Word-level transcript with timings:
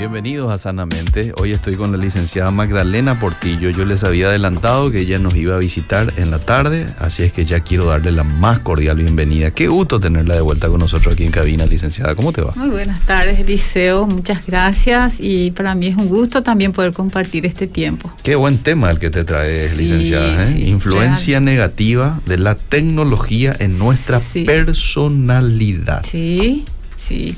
Bienvenidos 0.00 0.50
a 0.50 0.56
Sanamente. 0.56 1.34
Hoy 1.38 1.52
estoy 1.52 1.76
con 1.76 1.92
la 1.92 1.98
licenciada 1.98 2.50
Magdalena 2.50 3.20
Portillo. 3.20 3.68
Yo 3.68 3.84
les 3.84 4.02
había 4.02 4.28
adelantado 4.28 4.90
que 4.90 5.00
ella 5.00 5.18
nos 5.18 5.34
iba 5.34 5.54
a 5.56 5.58
visitar 5.58 6.14
en 6.16 6.30
la 6.30 6.38
tarde, 6.38 6.86
así 6.98 7.22
es 7.22 7.34
que 7.34 7.44
ya 7.44 7.60
quiero 7.60 7.84
darle 7.84 8.10
la 8.10 8.24
más 8.24 8.60
cordial 8.60 8.96
bienvenida. 8.96 9.50
Qué 9.50 9.68
gusto 9.68 10.00
tenerla 10.00 10.34
de 10.36 10.40
vuelta 10.40 10.68
con 10.70 10.80
nosotros 10.80 11.12
aquí 11.12 11.24
en 11.26 11.30
cabina, 11.32 11.66
licenciada. 11.66 12.14
¿Cómo 12.14 12.32
te 12.32 12.40
va? 12.40 12.52
Muy 12.56 12.70
buenas 12.70 13.02
tardes, 13.04 13.40
Eliseo. 13.40 14.06
Muchas 14.06 14.46
gracias 14.46 15.18
y 15.20 15.50
para 15.50 15.74
mí 15.74 15.88
es 15.88 15.96
un 15.98 16.08
gusto 16.08 16.42
también 16.42 16.72
poder 16.72 16.94
compartir 16.94 17.44
este 17.44 17.66
tiempo. 17.66 18.10
Qué 18.22 18.36
buen 18.36 18.56
tema 18.56 18.90
el 18.90 18.98
que 18.98 19.10
te 19.10 19.24
traes, 19.24 19.72
Sí, 19.72 19.76
licenciada. 19.82 20.48
¿eh? 20.48 20.54
sí, 20.56 20.68
Influencia 20.70 21.40
negativa 21.40 22.20
de 22.24 22.38
la 22.38 22.54
tecnología 22.54 23.54
en 23.58 23.78
nuestra 23.78 24.18
Sí. 24.18 24.44
personalidad. 24.44 26.06
Sí, 26.10 26.64
sí. 27.10 27.36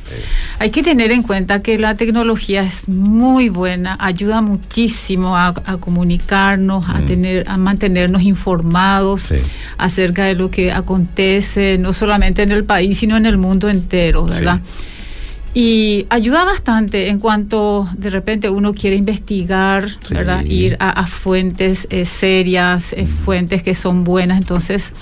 Hay 0.58 0.70
que 0.70 0.82
tener 0.82 1.10
en 1.12 1.22
cuenta 1.22 1.62
que 1.62 1.78
la 1.78 1.96
tecnología 1.96 2.62
es 2.62 2.88
muy 2.88 3.48
buena, 3.48 3.96
ayuda 4.00 4.40
muchísimo 4.40 5.36
a, 5.36 5.48
a 5.48 5.76
comunicarnos, 5.78 6.88
a 6.88 7.00
Mm. 7.00 7.06
tener, 7.06 7.48
a 7.48 7.56
mantenernos 7.56 8.22
informados 8.22 9.22
Sí. 9.22 9.34
acerca 9.78 10.24
de 10.24 10.34
lo 10.34 10.50
que 10.50 10.70
acontece, 10.72 11.78
no 11.78 11.92
solamente 11.92 12.42
en 12.42 12.52
el 12.52 12.64
país, 12.64 12.98
sino 12.98 13.16
en 13.16 13.26
el 13.26 13.38
mundo 13.38 13.68
entero, 13.68 14.24
¿verdad? 14.26 14.60
Y 15.54 16.06
ayuda 16.08 16.44
bastante 16.46 17.08
en 17.08 17.18
cuanto 17.18 17.86
de 17.96 18.08
repente 18.08 18.48
uno 18.48 18.72
quiere 18.72 18.96
investigar, 18.96 19.88
Sí. 20.02 20.14
¿verdad? 20.14 20.44
Ir 20.46 20.76
a, 20.80 20.88
a 20.90 21.06
fuentes 21.06 21.86
eh, 21.90 22.06
serias, 22.06 22.94
eh, 22.94 23.06
fuentes 23.06 23.62
que 23.62 23.74
son 23.74 24.02
buenas, 24.02 24.38
entonces 24.38 24.92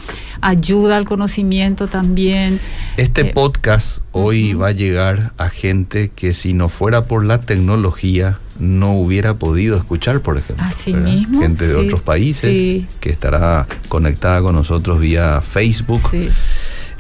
ayuda 0.41 0.97
al 0.97 1.05
conocimiento 1.05 1.87
también. 1.87 2.59
Este 2.97 3.21
Eh, 3.21 3.33
podcast 3.33 3.99
hoy 4.11 4.55
va 4.55 4.69
a 4.69 4.73
llegar 4.73 5.33
a 5.39 5.51
gente 5.51 6.11
que 6.17 6.35
si 6.35 6.53
no 6.53 6.69
fuera 6.69 7.05
por 7.05 7.25
la 7.25 7.43
tecnología 7.43 8.39
no 8.59 8.93
hubiera 8.95 9.35
podido 9.35 9.77
escuchar, 9.77 10.21
por 10.21 10.37
ejemplo. 10.37 10.65
Así 10.67 10.93
¿verdad? 10.93 11.09
mismo, 11.13 11.41
Gente 11.43 11.67
de 11.67 11.77
otros 11.77 12.01
países 12.01 12.51
sí. 12.51 12.87
que 13.01 13.11
estará 13.11 13.67
conectada 13.89 14.43
con 14.43 14.55
nosotros 14.57 14.99
vía 15.01 15.41
Facebook. 15.43 16.03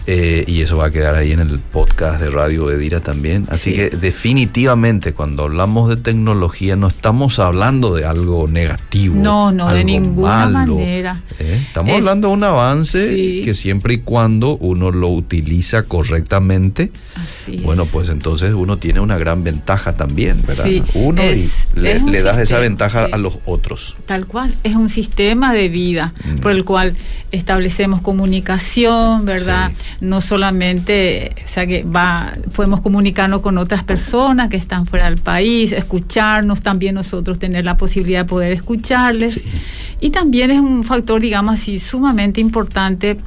Eh, 0.06 0.44
y 0.46 0.62
eso 0.62 0.76
va 0.78 0.86
a 0.86 0.90
quedar 0.90 1.14
ahí 1.14 1.32
en 1.32 1.40
el 1.40 1.58
podcast 1.58 2.20
de 2.20 2.30
Radio 2.30 2.70
Edira 2.70 3.00
también. 3.00 3.46
Así 3.50 3.70
Sí. 3.70 3.76
que 3.76 3.90
definitivamente 3.90 5.12
cuando 5.12 5.44
hablamos 5.44 5.88
de 5.88 5.96
tecnología 5.96 6.74
no 6.74 6.88
estamos 6.88 7.38
hablando 7.38 7.94
de 7.94 8.04
algo 8.06 8.48
negativo. 8.48 9.14
No, 9.16 9.52
no, 9.52 9.72
de 9.72 9.84
ninguna 9.84 10.46
malo, 10.48 10.76
manera. 10.76 11.22
¿eh? 11.38 11.60
Estamos 11.66 11.90
Es- 11.92 11.96
hablando 11.98 12.28
de 12.28 12.34
un 12.34 12.44
avance 12.44 13.14
Sí. 13.14 13.42
que 13.44 13.54
siempre 13.54 13.94
y 13.94 13.98
cuando 13.98 14.56
uno 14.56 14.90
lo 14.90 15.08
utiliza 15.08 15.82
correctamente, 15.84 16.90
Así 17.14 17.56
es. 17.56 17.62
bueno, 17.62 17.84
pues 17.84 18.08
entonces 18.08 18.52
uno 18.54 18.78
tiene 18.78 19.00
una 19.00 19.18
gran 19.18 19.44
ventaja 19.44 19.96
también, 19.96 20.42
¿verdad? 20.46 20.64
Sí, 20.64 20.82
uno 20.94 21.20
es- 21.22 21.50
y 21.76 21.80
le, 21.80 21.92
es 21.96 22.02
un 22.02 22.12
le 22.12 22.22
das 22.22 22.38
esa 22.38 22.58
ventaja 22.58 23.06
a 23.12 23.16
los 23.18 23.38
otros. 23.44 23.94
Tal 24.06 24.26
cual, 24.26 24.54
es 24.64 24.74
un 24.74 24.88
sistema 24.90 25.52
de 25.52 25.68
vida 25.68 26.14
Mm. 26.24 26.36
por 26.40 26.52
el 26.52 26.64
cual 26.64 26.96
establecemos 27.32 28.00
comunicación, 28.00 29.24
¿verdad? 29.24 29.70
No 30.00 30.20
solamente, 30.20 31.34
o 31.44 31.48
sea 31.48 31.66
que 31.66 31.84
va, 31.84 32.33
podemos 32.55 32.80
comunicarnos 32.80 33.41
con 33.41 33.58
otras 33.58 33.84
personas 33.84 34.48
que 34.48 34.56
están 34.56 34.86
fuera 34.86 35.06
del 35.06 35.19
país, 35.19 35.72
escucharnos, 35.72 36.62
también 36.62 36.94
nosotros 36.94 37.38
tener 37.38 37.64
la 37.64 37.77
posibilidad 37.77 38.20
de 38.20 38.28
poder 38.28 38.52
escucharles. 38.52 39.34
Sí. 39.34 39.45
Y 40.01 40.11
también 40.11 40.51
es 40.51 40.61
un 40.61 40.84
factor, 40.84 41.20
digamos 41.20 41.55
así, 41.55 41.78
sumamente 41.78 42.40
importante 42.40 43.18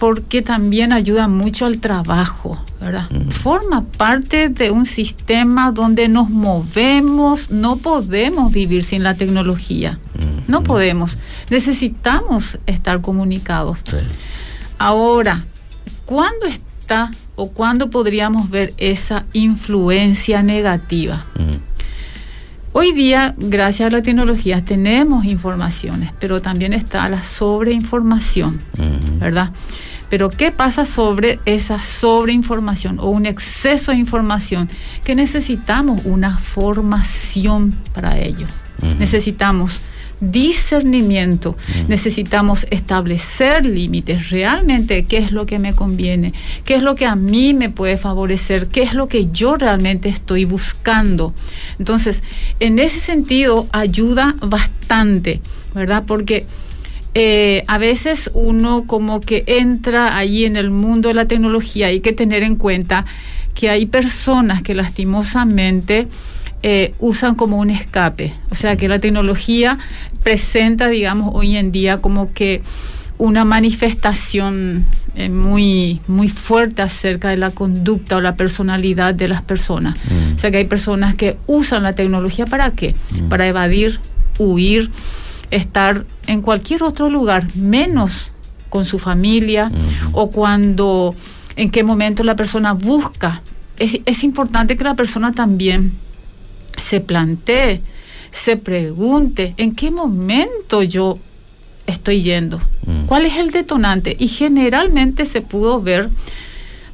porque 0.00 0.40
también 0.40 0.94
ayuda 0.94 1.28
mucho 1.28 1.66
al 1.66 1.78
trabajo, 1.78 2.58
¿verdad? 2.80 3.06
Forma 3.28 3.84
parte 3.84 4.48
de 4.48 4.70
un 4.70 4.86
sistema 4.86 5.72
donde 5.72 6.08
nos 6.08 6.30
movemos, 6.30 7.50
no 7.50 7.76
podemos 7.76 8.50
vivir 8.50 8.82
sin 8.82 9.02
la 9.02 9.12
tecnología, 9.12 9.98
no 10.48 10.62
podemos, 10.62 11.18
necesitamos 11.50 12.58
estar 12.66 13.02
comunicados. 13.02 13.80
Sí. 13.84 13.96
Ahora, 14.78 15.44
¿cuándo 16.10 16.46
está 16.46 17.12
o 17.36 17.52
cuándo 17.52 17.88
podríamos 17.88 18.50
ver 18.50 18.74
esa 18.78 19.26
influencia 19.32 20.42
negativa? 20.42 21.24
Hoy 22.72 22.90
día, 22.90 23.36
gracias 23.38 23.86
a 23.86 23.96
la 23.96 24.02
tecnología, 24.02 24.64
tenemos 24.64 25.24
informaciones, 25.24 26.12
pero 26.18 26.42
también 26.42 26.72
está 26.72 27.08
la 27.08 27.22
sobreinformación. 27.22 28.60
¿verdad? 29.20 29.50
Pero 30.08 30.30
¿qué 30.30 30.50
pasa 30.50 30.84
sobre 30.84 31.38
esa 31.44 31.78
sobreinformación 31.78 32.98
o 32.98 33.10
un 33.10 33.24
exceso 33.24 33.92
de 33.92 33.98
información? 33.98 34.68
Que 35.04 35.14
necesitamos 35.14 36.00
una 36.04 36.38
formación 36.38 37.76
para 37.94 38.18
ello. 38.18 38.48
Necesitamos 38.98 39.82
discernimiento, 40.20 41.56
necesitamos 41.88 42.66
establecer 42.70 43.64
límites, 43.64 44.30
realmente 44.30 45.06
qué 45.06 45.18
es 45.18 45.32
lo 45.32 45.46
que 45.46 45.58
me 45.58 45.72
conviene, 45.74 46.34
qué 46.64 46.74
es 46.74 46.82
lo 46.82 46.94
que 46.94 47.06
a 47.06 47.16
mí 47.16 47.54
me 47.54 47.70
puede 47.70 47.96
favorecer, 47.96 48.68
qué 48.68 48.82
es 48.82 48.92
lo 48.92 49.08
que 49.08 49.30
yo 49.32 49.56
realmente 49.56 50.08
estoy 50.08 50.44
buscando. 50.44 51.32
Entonces, 51.78 52.22
en 52.60 52.78
ese 52.78 53.00
sentido, 53.00 53.66
ayuda 53.72 54.36
bastante, 54.40 55.40
¿verdad? 55.74 56.04
Porque 56.06 56.46
eh, 57.14 57.64
a 57.66 57.78
veces 57.78 58.30
uno 58.34 58.84
como 58.86 59.20
que 59.20 59.42
entra 59.46 60.16
ahí 60.16 60.44
en 60.44 60.56
el 60.56 60.70
mundo 60.70 61.08
de 61.08 61.14
la 61.14 61.24
tecnología, 61.24 61.86
hay 61.86 62.00
que 62.00 62.12
tener 62.12 62.42
en 62.42 62.56
cuenta 62.56 63.06
que 63.54 63.68
hay 63.68 63.86
personas 63.86 64.62
que 64.62 64.74
lastimosamente 64.74 66.08
eh, 66.62 66.94
usan 66.98 67.34
como 67.34 67.58
un 67.58 67.70
escape. 67.70 68.34
O 68.50 68.54
sea 68.54 68.76
que 68.76 68.88
la 68.88 68.98
tecnología 68.98 69.78
presenta, 70.22 70.88
digamos, 70.88 71.30
hoy 71.34 71.56
en 71.56 71.72
día 71.72 72.02
como 72.02 72.32
que 72.32 72.62
una 73.16 73.44
manifestación 73.44 74.84
eh, 75.14 75.28
muy, 75.28 76.00
muy 76.06 76.28
fuerte 76.28 76.82
acerca 76.82 77.30
de 77.30 77.36
la 77.36 77.50
conducta 77.50 78.16
o 78.16 78.20
la 78.20 78.36
personalidad 78.36 79.14
de 79.14 79.28
las 79.28 79.42
personas. 79.42 79.96
Mm. 79.96 80.36
O 80.36 80.38
sea 80.38 80.50
que 80.50 80.58
hay 80.58 80.64
personas 80.64 81.14
que 81.14 81.36
usan 81.46 81.82
la 81.82 81.94
tecnología 81.94 82.46
para 82.46 82.70
qué? 82.72 82.94
Para 83.28 83.46
evadir, 83.46 84.00
huir, 84.38 84.90
estar 85.50 86.04
en 86.26 86.42
cualquier 86.42 86.82
otro 86.82 87.10
lugar, 87.10 87.46
menos 87.54 88.32
con 88.68 88.84
su 88.84 88.98
familia 88.98 89.66
Ujú. 89.66 90.10
o 90.12 90.30
cuando, 90.30 91.14
en 91.56 91.70
qué 91.70 91.82
momento 91.82 92.22
la 92.22 92.36
persona 92.36 92.72
busca. 92.72 93.42
Es, 93.78 93.98
es 94.04 94.24
importante 94.24 94.76
que 94.76 94.84
la 94.84 94.94
persona 94.94 95.32
también 95.32 95.92
se 96.80 97.00
plantee, 97.00 97.80
se 98.30 98.56
pregunte 98.56 99.54
en 99.56 99.74
qué 99.74 99.90
momento 99.90 100.82
yo 100.82 101.18
estoy 101.86 102.22
yendo, 102.22 102.60
Mm. 102.86 103.06
cuál 103.06 103.26
es 103.26 103.36
el 103.36 103.50
detonante. 103.50 104.16
Y 104.18 104.28
generalmente 104.28 105.26
se 105.26 105.40
pudo 105.42 105.82
ver 105.82 106.08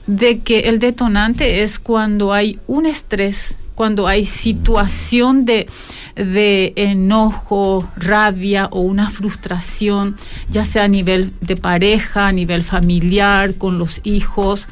de 0.06 0.38
que 0.40 0.60
el 0.60 0.78
detonante 0.78 1.62
es 1.62 1.78
cuando 1.78 2.32
hay 2.32 2.58
un 2.66 2.86
estrés, 2.86 3.56
cuando 3.74 4.06
hay 4.06 4.24
situación 4.24 5.44
de, 5.44 5.66
de 6.14 6.72
enojo, 6.76 7.86
rabia 7.96 8.68
o 8.70 8.80
una 8.80 9.10
frustración, 9.10 10.16
ya 10.48 10.64
sea 10.64 10.84
a 10.84 10.88
nivel 10.88 11.32
de 11.40 11.56
pareja, 11.56 12.28
a 12.28 12.32
nivel 12.32 12.64
familiar, 12.64 13.54
con 13.54 13.78
los 13.78 14.00
hijos. 14.04 14.66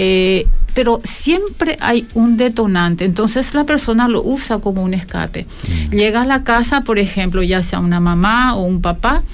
eh, 0.00 0.46
pero 0.78 1.00
siempre 1.02 1.76
hay 1.80 2.06
un 2.14 2.36
detonante, 2.36 3.04
entonces 3.04 3.52
la 3.52 3.64
persona 3.64 4.06
lo 4.06 4.22
usa 4.22 4.60
como 4.60 4.84
un 4.84 4.94
escape. 4.94 5.44
Llega 5.90 6.22
a 6.22 6.24
la 6.24 6.44
casa, 6.44 6.82
por 6.82 7.00
ejemplo, 7.00 7.42
ya 7.42 7.64
sea 7.64 7.80
una 7.80 7.98
mamá 7.98 8.54
o 8.54 8.62
un 8.62 8.80
papá, 8.80 9.24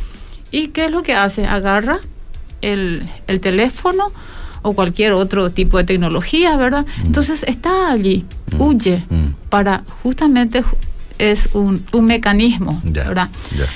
¿y 0.50 0.68
qué 0.68 0.86
es 0.86 0.90
lo 0.90 1.02
que 1.02 1.12
hace? 1.14 1.44
Agarra 1.46 1.98
el, 2.62 3.06
el 3.26 3.40
teléfono 3.40 4.10
o 4.62 4.72
cualquier 4.72 5.12
otro 5.12 5.50
tipo 5.50 5.76
de 5.76 5.84
tecnología, 5.84 6.56
¿verdad? 6.56 6.86
Entonces 7.04 7.42
está 7.42 7.90
allí, 7.92 8.24
Mm. 8.52 8.60
huye, 8.62 9.02
Mm. 9.10 9.34
para 9.50 9.84
justamente 10.02 10.62
ju- 10.62 10.76
es 11.18 11.50
un, 11.52 11.84
un 11.92 12.06
mecanismo. 12.06 12.80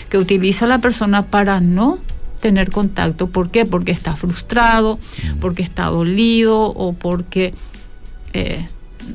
Que 0.09 0.17
utiliza 0.17 0.67
la 0.67 0.79
persona 0.79 1.27
para 1.27 1.61
no 1.61 1.99
tener 2.41 2.71
contacto. 2.71 3.27
¿Por 3.27 3.51
qué? 3.51 3.67
Porque 3.67 3.91
está 3.91 4.15
frustrado, 4.15 5.01
porque 5.41 5.61
está 5.65 5.87
dolido 5.87 6.63
o 6.63 6.93
porque 6.93 7.53
eh, 8.39 8.69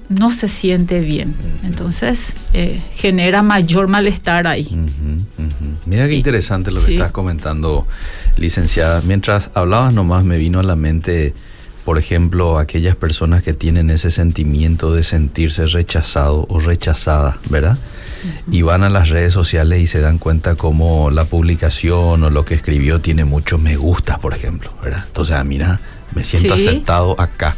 no 0.09 0.31
se 0.31 0.47
siente 0.47 0.99
bien. 0.99 1.35
Entonces 1.63 2.33
eh, 2.53 2.81
genera 2.95 3.41
mayor 3.41 3.87
malestar 3.87 4.47
ahí. 4.47 4.67
Mira 5.85 6.07
qué 6.07 6.15
interesante 6.15 6.71
lo 6.71 6.79
que 6.79 6.87
sí. 6.87 6.93
estás 6.93 7.11
comentando, 7.11 7.87
licenciada. 8.37 9.01
Mientras 9.05 9.49
hablabas 9.53 9.93
nomás 9.93 10.23
me 10.23 10.37
vino 10.37 10.59
a 10.59 10.63
la 10.63 10.75
mente 10.75 11.33
por 11.85 11.97
ejemplo, 11.97 12.59
aquellas 12.59 12.95
personas 12.95 13.43
que 13.43 13.53
tienen 13.53 13.89
ese 13.89 14.09
sentimiento 14.09 14.93
de 14.93 15.03
sentirse 15.03 15.67
rechazado 15.67 16.45
o 16.49 16.59
rechazada, 16.59 17.39
¿verdad? 17.49 17.77
Y 18.49 18.61
van 18.61 18.83
a 18.83 18.89
las 18.89 19.09
redes 19.09 19.33
sociales 19.33 19.81
y 19.81 19.87
se 19.87 19.99
dan 19.99 20.17
cuenta 20.17 20.55
como 20.55 21.11
la 21.11 21.25
publicación 21.25 22.23
o 22.23 22.29
lo 22.29 22.45
que 22.45 22.55
escribió 22.55 23.01
tiene 23.01 23.25
muchos 23.25 23.59
me 23.59 23.75
gustas, 23.75 24.19
por 24.19 24.33
ejemplo, 24.33 24.71
¿verdad? 24.81 25.03
Entonces, 25.07 25.35
ah, 25.35 25.43
mira, 25.43 25.81
me 26.15 26.23
siento 26.23 26.53
aceptado 26.53 27.19
acá. 27.19 27.55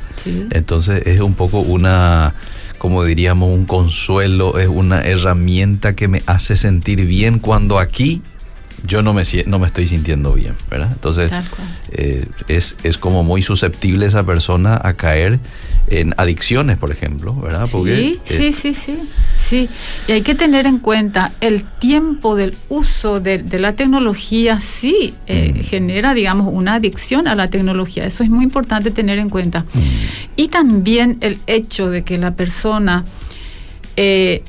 Entonces 0.51 1.03
es 1.05 1.21
un 1.21 1.35
poco 1.35 1.59
una, 1.59 2.33
como 2.79 3.03
diríamos, 3.03 3.53
un 3.53 3.65
consuelo, 3.65 4.57
es 4.57 4.67
una 4.67 5.01
herramienta 5.01 5.95
que 5.95 6.07
me 6.07 6.23
hace 6.25 6.57
sentir 6.57 7.05
bien 7.05 7.39
cuando 7.39 7.77
aquí 7.77 8.21
yo 8.85 9.01
no 9.01 9.13
me, 9.13 9.23
no 9.45 9.59
me 9.59 9.67
estoy 9.67 9.87
sintiendo 9.87 10.33
bien, 10.33 10.55
¿verdad? 10.69 10.89
Entonces, 10.91 11.31
eh, 11.91 12.25
es, 12.47 12.75
es, 12.83 12.97
como 12.97 13.23
muy 13.23 13.41
susceptible 13.41 14.05
esa 14.05 14.23
persona 14.25 14.79
a 14.83 14.93
caer 14.93 15.39
en 15.87 16.13
adicciones, 16.17 16.77
por 16.77 16.91
ejemplo, 16.91 17.35
¿verdad? 17.35 17.67
sí, 17.67 18.19
sí, 18.25 18.53
sí, 18.53 18.73
sí, 18.73 18.99
sí. 19.39 19.69
Y 20.07 20.13
hay 20.13 20.21
que 20.21 20.35
tener 20.35 20.65
en 20.65 20.79
cuenta 20.79 21.33
el 21.41 21.63
tiempo 21.63 22.35
del 22.35 22.55
uso 22.69 23.19
de, 23.19 23.43
la 23.59 23.73
tecnología, 23.73 24.59
sí, 24.61 25.13
eh, 25.27 25.53
mm. 25.55 25.63
genera, 25.63 26.13
digamos, 26.13 26.51
una 26.51 26.75
adicción 26.75 27.27
a 27.27 27.35
la 27.35 27.49
tecnología. 27.49 28.05
Eso 28.05 28.23
es 28.23 28.29
muy 28.29 28.43
importante 28.43 28.91
tener 28.91 29.19
en 29.19 29.29
cuenta. 29.29 29.61
Mm. 29.73 29.79
Y 30.37 30.47
también 30.47 31.17
el 31.21 31.39
hecho 31.47 31.89
de 31.89 32.03
que 32.03 32.17
la 32.17 32.35
persona... 32.35 33.05
Eh, 33.97 34.43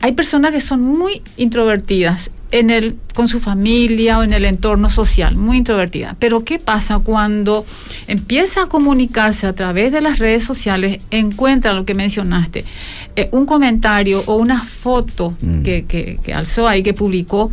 hay 0.00 0.12
personas 0.12 0.52
que 0.52 0.60
son 0.60 0.82
muy 0.82 1.22
introvertidas 1.36 2.30
en 2.50 2.70
el, 2.70 2.96
con 3.14 3.28
su 3.28 3.40
familia 3.40 4.18
o 4.18 4.22
en 4.22 4.32
el 4.32 4.44
entorno 4.44 4.90
social, 4.90 5.36
muy 5.36 5.58
introvertida. 5.58 6.16
Pero 6.18 6.44
¿qué 6.44 6.58
pasa 6.58 6.98
cuando 6.98 7.64
empieza 8.06 8.62
a 8.62 8.66
comunicarse 8.66 9.46
a 9.46 9.52
través 9.52 9.92
de 9.92 10.00
las 10.00 10.18
redes 10.18 10.44
sociales, 10.44 11.00
encuentra 11.10 11.72
lo 11.72 11.84
que 11.84 11.94
mencionaste, 11.94 12.64
eh, 13.16 13.28
un 13.32 13.46
comentario 13.46 14.22
o 14.26 14.36
una 14.36 14.62
foto 14.62 15.34
mm. 15.40 15.62
que, 15.62 16.18
alzó 16.34 16.68
ahí, 16.68 16.82
que 16.82 16.94
publicó, 16.94 17.50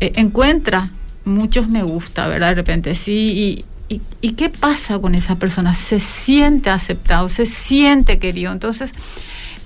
eh, 0.00 0.12
encuentra 0.16 0.90
muchos 1.24 1.68
me 1.68 1.82
gusta, 1.82 2.26
¿verdad? 2.26 2.48
De 2.48 2.54
repente, 2.54 2.94
sí, 2.94 3.64
y, 3.88 4.00
y, 4.20 4.30
qué 4.30 4.48
pasa 4.48 4.98
con 4.98 5.14
esa 5.14 5.36
persona? 5.36 5.74
Se 5.74 6.00
siente 6.00 6.70
aceptado, 6.70 7.28
se 7.28 7.46
siente 7.46 8.18
querido. 8.18 8.52
Entonces, 8.52 8.92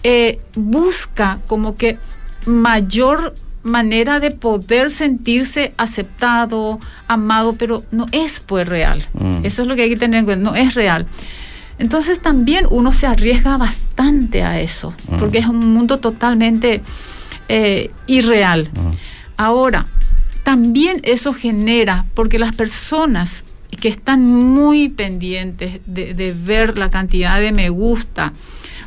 eh, 0.03 0.41
busca 0.55 1.39
como 1.47 1.77
que 1.77 1.99
mayor 2.47 3.35
manera 3.63 4.21
de 4.21 4.31
poder 4.31 4.91
sentirse 4.91 5.73
aceptado, 5.77 6.81
amado, 7.09 7.55
pero 7.55 7.85
no 7.91 8.07
es 8.13 8.41
pues 8.41 8.69
real. 8.69 9.05
Mm. 9.15 9.45
Eso 9.45 9.63
es 9.63 9.69
lo 9.69 9.77
que 9.77 9.83
hay 9.83 9.91
que 9.91 9.97
tener 9.97 10.21
en 10.21 10.25
cuenta, 10.25 10.51
no 10.51 10.57
es 10.57 10.75
real. 10.75 11.07
Entonces 11.79 12.21
también 12.21 12.67
uno 12.71 12.93
se 12.93 13.07
arriesga 13.07 13.57
bastante 13.57 14.43
a 14.43 14.61
eso, 14.61 14.95
mm. 15.09 15.19
porque 15.19 15.39
es 15.39 15.47
un 15.47 15.73
mundo 15.73 15.99
totalmente 15.99 16.83
eh, 17.49 17.91
irreal. 18.07 18.71
Mm. 18.73 18.91
Ahora, 19.37 19.87
también 20.43 21.01
eso 21.05 21.33
genera, 21.33 22.07
porque 22.15 22.39
las 22.39 22.55
personas 22.55 23.45
que 23.81 23.89
están 23.89 24.25
muy 24.27 24.89
pendientes 24.89 25.81
de, 25.87 26.15
de 26.15 26.33
ver 26.33 26.77
la 26.77 26.91
cantidad 26.91 27.41
de 27.41 27.53
me 27.53 27.71
gusta, 27.71 28.33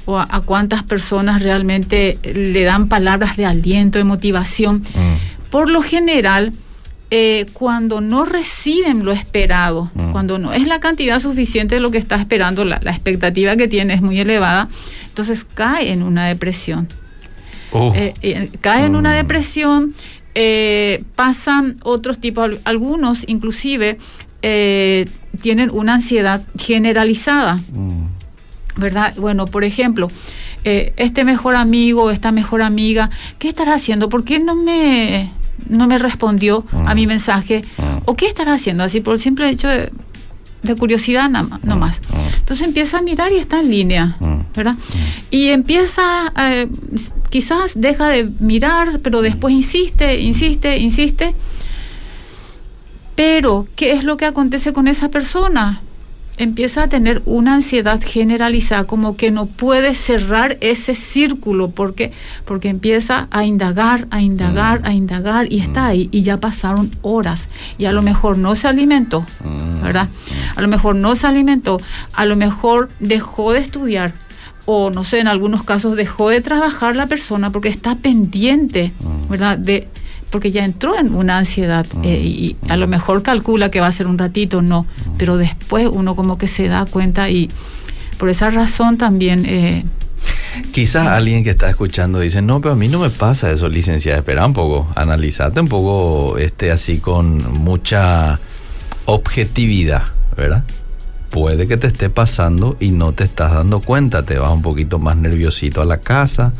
o 0.06 0.19
a, 0.19 0.42
cuántas 0.46 0.84
personas 0.84 1.42
realmente 1.42 2.18
le 2.24 2.63
dan 2.63 2.88
palabras 2.88 3.38
de 3.38 3.46
aliento, 3.46 3.98
de 3.98 4.04
motivación. 4.04 4.78
Mm. 4.78 5.50
Por 5.50 5.69
lo 5.69 5.81
general, 5.81 6.54
eh, 7.12 7.48
cuando 7.54 8.02
no 8.02 8.24
reciben 8.24 9.04
lo 9.04 9.12
esperado, 9.12 9.92
mm. 9.96 10.12
cuando 10.12 10.38
no 10.38 10.54
es 10.54 10.68
la 10.68 10.80
cantidad 10.80 11.19
suficiente 11.19 11.75
de 11.75 11.81
lo 11.81 11.92
que 11.92 11.98
está 11.98 12.16
esperando, 12.16 12.66
la, 12.66 12.78
expectativa 12.78 13.56
que 13.56 13.68
tiene 13.68 13.96
es 13.96 14.02
muy 14.02 14.19
elevada, 14.19 14.69
entonces 15.07 15.46
cae 15.54 15.92
en 15.92 16.04
una 16.04 16.28
depresión. 16.28 16.88
Oh. 17.72 17.92
Eh, 17.96 18.13
eh, 18.22 18.51
cae 18.62 18.86
en 18.86 18.96
una 18.96 19.12
mm. 19.12 19.16
depresión, 19.16 19.96
pasan 21.16 21.78
otros 21.84 22.19
tipos, 22.19 22.51
algunos 22.66 23.24
inclusive 23.28 23.98
tienen 24.42 25.72
una 25.72 25.96
ansiedad 25.96 26.44
generalizada. 26.58 27.60
¿Verdad? 28.77 29.13
Bueno, 29.18 29.45
por 29.45 29.63
ejemplo, 29.63 30.10
eh, 30.63 30.94
este 30.98 31.24
mejor 31.24 31.56
amigo, 31.56 32.12
esta 32.12 32.31
mejor 32.31 32.62
amiga, 32.62 33.10
¿qué 33.39 33.48
estará 33.50 33.75
haciendo? 33.75 34.10
¿Por 34.10 34.24
qué 34.24 34.39
no 34.39 34.56
me, 34.56 35.31
no 35.69 35.88
me 35.88 35.98
respondió 35.98 36.66
a 36.86 36.95
mi 36.95 37.06
mm. 37.06 37.10
mensaje? 37.10 37.63
Mm. 37.77 37.98
¿O 38.06 38.16
qué 38.16 38.27
estará 38.27 38.54
haciendo? 38.54 38.83
Así 38.83 39.01
por 39.01 39.13
el 39.13 39.19
simple 39.19 39.50
hecho 39.50 39.68
de, 39.68 39.92
curiosidad 40.80 41.30
nada 41.30 41.60
no 41.62 41.75
mm. 41.75 41.80
más. 41.80 42.01
Entonces 42.39 42.66
empieza 42.66 42.98
a 42.98 43.01
mirar 43.01 43.31
y 43.31 43.36
está 43.36 43.60
en 43.60 43.69
línea, 43.69 44.18
¿verdad? 44.56 44.75
Y 45.30 45.50
empieza, 45.50 46.33
eh, 46.38 46.68
quizás 47.30 47.74
deja 47.75 48.10
de 48.10 48.30
mirar, 48.39 49.00
pero 49.04 49.22
después 49.22 49.54
insiste, 49.54 50.19
insiste, 50.22 50.77
insiste. 50.77 51.36
Pero, 53.16 53.68
¿qué 53.75 53.94
es 53.94 54.04
lo 54.04 54.18
que 54.18 54.25
acontece 54.25 54.74
con 54.74 54.88
esa 54.88 55.10
persona? 55.10 55.81
Empieza 56.38 56.84
a 56.84 56.88
tener 56.88 57.22
una 57.26 57.56
ansiedad 57.56 58.02
generalizada, 58.04 58.86
como 58.86 59.16
que 59.16 59.32
no 59.32 59.46
puede 59.46 59.96
cerrar 59.96 60.58
ese 60.62 60.96
círculo, 60.96 61.70
porque 61.70 62.12
porque 62.46 62.70
empieza 62.70 63.28
a 63.32 63.46
indagar, 63.46 64.08
a 64.12 64.22
indagar, 64.22 64.82
mm. 64.82 64.86
a 64.86 64.94
indagar 64.94 65.52
y 65.52 65.60
está 65.60 65.84
mm. 65.84 65.86
ahí 65.86 66.10
y 66.12 66.22
ya 66.22 66.38
pasaron 66.38 66.92
horas 67.02 67.48
y 67.78 67.86
a 67.86 67.92
lo 67.92 68.02
mejor 68.02 68.38
no 68.38 68.56
se 68.56 68.68
alimentó, 68.68 69.26
mm. 69.44 69.82
¿verdad? 69.82 70.10
A 70.56 70.62
lo 70.62 70.68
mejor 70.68 70.96
no 70.96 71.16
se 71.16 71.28
alimentó, 71.28 71.80
a 72.14 72.26
lo 72.26 72.36
mejor 72.36 72.90
dejó 73.00 73.54
de 73.54 73.60
estudiar 73.60 74.14
o 74.66 74.90
no 74.90 75.04
sé, 75.04 75.20
en 75.20 75.28
algunos 75.28 75.64
casos 75.64 75.96
dejó 75.96 76.30
de 76.30 76.42
trabajar 76.42 76.96
la 76.96 77.06
persona 77.06 77.52
porque 77.52 77.70
está 77.70 77.96
pendiente, 77.96 78.94
¿verdad? 79.30 79.58
De 79.58 79.88
porque 80.30 80.51
ya 80.51 80.66
entró 80.66 80.98
en 81.00 81.16
una 81.16 81.38
ansiedad 81.38 81.86
mm. 81.94 82.04
eh, 82.04 82.19
y 82.19 82.56
a 82.68 82.77
lo 82.77 82.88
mejor 82.88 83.24
calcula 83.24 83.72
que 83.72 83.80
va 83.80 83.88
a 83.88 83.92
ser 83.92 84.07
un 84.07 84.18
ratito, 84.18 84.62
no, 84.62 84.83
mm. 84.83 85.18
pero 85.18 85.38
después 85.38 85.88
uno 85.92 86.16
como 86.16 86.38
que 86.38 86.48
se 86.48 86.68
da 86.68 86.86
cuenta 86.86 87.30
y 87.30 87.50
por 88.18 88.30
esa 88.30 88.50
razón 88.50 88.98
también... 88.98 89.45
Eh, 89.45 89.86
Quizás 90.72 91.07
alguien 91.07 91.44
que 91.44 91.51
está 91.51 91.69
escuchando 91.69 92.19
dice, 92.19 92.42
no, 92.42 92.62
pero 92.62 92.74
a 92.74 92.77
mí 92.77 92.88
no 92.88 93.00
me 93.00 93.10
pasa 93.10 93.51
eso, 93.51 93.68
licenciada, 93.68 94.19
espera 94.19 94.45
un 94.45 94.54
poco, 94.54 94.88
analizate 94.95 95.60
un 95.60 95.68
poco 95.68 96.38
este 96.38 96.72
así 96.72 96.98
con 96.98 97.62
mucha 97.62 98.39
objetividad, 99.06 100.04
¿verdad? 100.36 100.63
Puede 101.30 101.68
que 101.68 101.75
te 101.75 101.88
esté 101.88 102.10
pasando 102.10 102.77
y 102.80 102.92
no 102.92 103.12
te 103.12 103.25
estás 103.25 103.54
dando 103.54 103.81
cuenta, 103.81 104.24
te 104.24 104.38
vas 104.38 104.51
un 104.51 104.62
poquito 104.62 104.98
más 104.98 105.18
nerviosito 105.18 105.81
a 105.81 105.86
la 105.86 105.98
casa, 105.98 106.53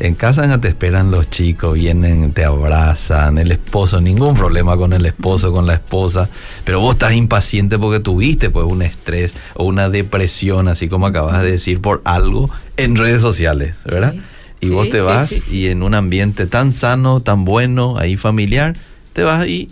en 0.00 0.14
casa 0.14 0.46
ya 0.46 0.58
te 0.58 0.68
esperan 0.68 1.10
los 1.10 1.28
chicos, 1.28 1.74
vienen, 1.74 2.32
te 2.32 2.44
abrazan, 2.44 3.38
el 3.38 3.50
esposo, 3.50 4.00
ningún 4.00 4.34
problema 4.34 4.76
con 4.76 4.92
el 4.92 5.04
esposo, 5.06 5.52
con 5.52 5.66
la 5.66 5.74
esposa, 5.74 6.28
pero 6.64 6.80
vos 6.80 6.94
estás 6.94 7.14
impaciente 7.14 7.78
porque 7.78 8.00
tuviste 8.00 8.50
pues 8.50 8.66
un 8.66 8.82
estrés 8.82 9.34
o 9.54 9.64
una 9.64 9.88
depresión, 9.88 10.68
así 10.68 10.88
como 10.88 11.06
acabas 11.06 11.42
de 11.42 11.52
decir, 11.52 11.80
por 11.80 12.00
algo 12.04 12.50
en 12.76 12.96
redes 12.96 13.20
sociales, 13.20 13.74
¿verdad? 13.84 14.14
Y 14.60 14.70
vos 14.70 14.90
te 14.90 15.00
vas 15.00 15.50
y 15.52 15.68
en 15.68 15.82
un 15.82 15.94
ambiente 15.94 16.46
tan 16.46 16.72
sano, 16.72 17.20
tan 17.20 17.44
bueno, 17.44 17.96
ahí 17.98 18.16
familiar, 18.16 18.76
te 19.12 19.22
vas 19.22 19.46
y 19.46 19.70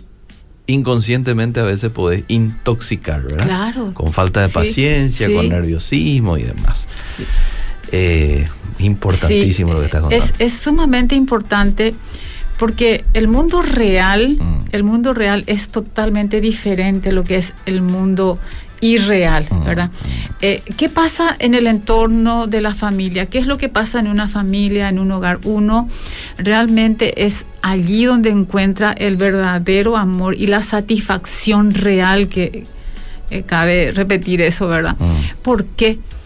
inconscientemente 0.65 1.61
a 1.61 1.63
veces 1.63 1.91
podés 1.91 2.23
intoxicar, 2.27 3.23
¿verdad? 3.23 3.45
Claro. 3.45 3.91
Con 3.93 4.13
falta 4.13 4.41
de 4.41 4.49
paciencia, 4.49 5.31
con 5.31 5.49
nerviosismo 5.49 6.37
y 6.37 6.43
demás. 6.43 6.87
Eh, 7.91 8.45
importantísimo 8.79 9.73
lo 9.73 9.79
que 9.79 9.85
estás 9.85 10.01
contando. 10.01 10.25
Es, 10.39 10.53
sumamente 10.53 11.15
importante 11.15 11.95
porque 12.59 13.05
el 13.13 13.27
mundo 13.27 13.61
real, 13.61 14.37
mm. 14.39 14.65
el 14.71 14.83
mundo 14.83 15.13
real 15.13 15.43
es 15.47 15.69
totalmente 15.69 16.41
diferente 16.41 17.09
a 17.09 17.11
lo 17.11 17.23
que 17.23 17.37
es 17.37 17.53
el 17.65 17.81
mundo 17.81 18.39
irreal, 18.81 19.47
mm. 19.49 19.63
¿verdad? 19.63 19.91
Eh, 20.41 20.61
¿Qué 20.75 20.89
pasa 20.89 21.35
en 21.39 21.53
el 21.53 21.67
entorno 21.67 22.47
de 22.47 22.61
la 22.61 22.75
familia? 22.75 23.27
¿Qué 23.27 23.39
es 23.39 23.47
lo 23.47 23.57
que 23.57 23.69
pasa 23.69 23.99
en 23.99 24.07
una 24.07 24.27
familia, 24.27 24.89
en 24.89 24.99
un 24.99 25.11
hogar? 25.11 25.39
Uno 25.43 25.87
realmente 26.37 27.25
es 27.25 27.45
allí 27.61 28.05
donde 28.05 28.29
encuentra 28.29 28.91
el 28.91 29.17
verdadero 29.17 29.97
amor 29.97 30.35
y 30.35 30.47
la 30.47 30.63
satisfacción 30.63 31.73
real 31.73 32.27
que 32.27 32.65
eh, 33.29 33.43
cabe 33.43 33.91
repetir 33.91 34.41
eso, 34.41 34.67
¿verdad? 34.67 34.95
Mm. 34.99 35.41
¿Por 35.41 35.65
qué? 35.65 35.99
porque 35.99 36.16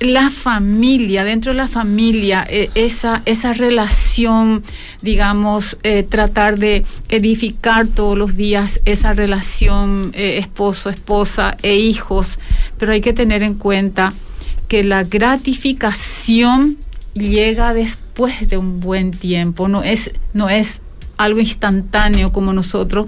la 0.00 0.30
familia, 0.30 1.24
dentro 1.24 1.52
de 1.52 1.58
la 1.58 1.68
familia, 1.68 2.46
eh, 2.48 2.70
esa, 2.74 3.22
esa 3.24 3.52
relación, 3.52 4.62
digamos, 5.00 5.78
eh, 5.82 6.02
tratar 6.02 6.58
de 6.58 6.84
edificar 7.08 7.86
todos 7.86 8.16
los 8.18 8.36
días 8.36 8.80
esa 8.84 9.14
relación 9.14 10.12
eh, 10.14 10.38
esposo, 10.38 10.90
esposa 10.90 11.56
e 11.62 11.76
hijos, 11.76 12.38
pero 12.78 12.92
hay 12.92 13.00
que 13.00 13.14
tener 13.14 13.42
en 13.42 13.54
cuenta 13.54 14.12
que 14.68 14.84
la 14.84 15.04
gratificación 15.04 16.76
llega 17.14 17.72
después 17.72 18.48
de 18.48 18.58
un 18.58 18.80
buen 18.80 19.12
tiempo, 19.12 19.68
no 19.68 19.82
es, 19.82 20.10
no 20.34 20.50
es 20.50 20.80
algo 21.16 21.40
instantáneo 21.40 22.32
como 22.32 22.52
nosotros, 22.52 23.06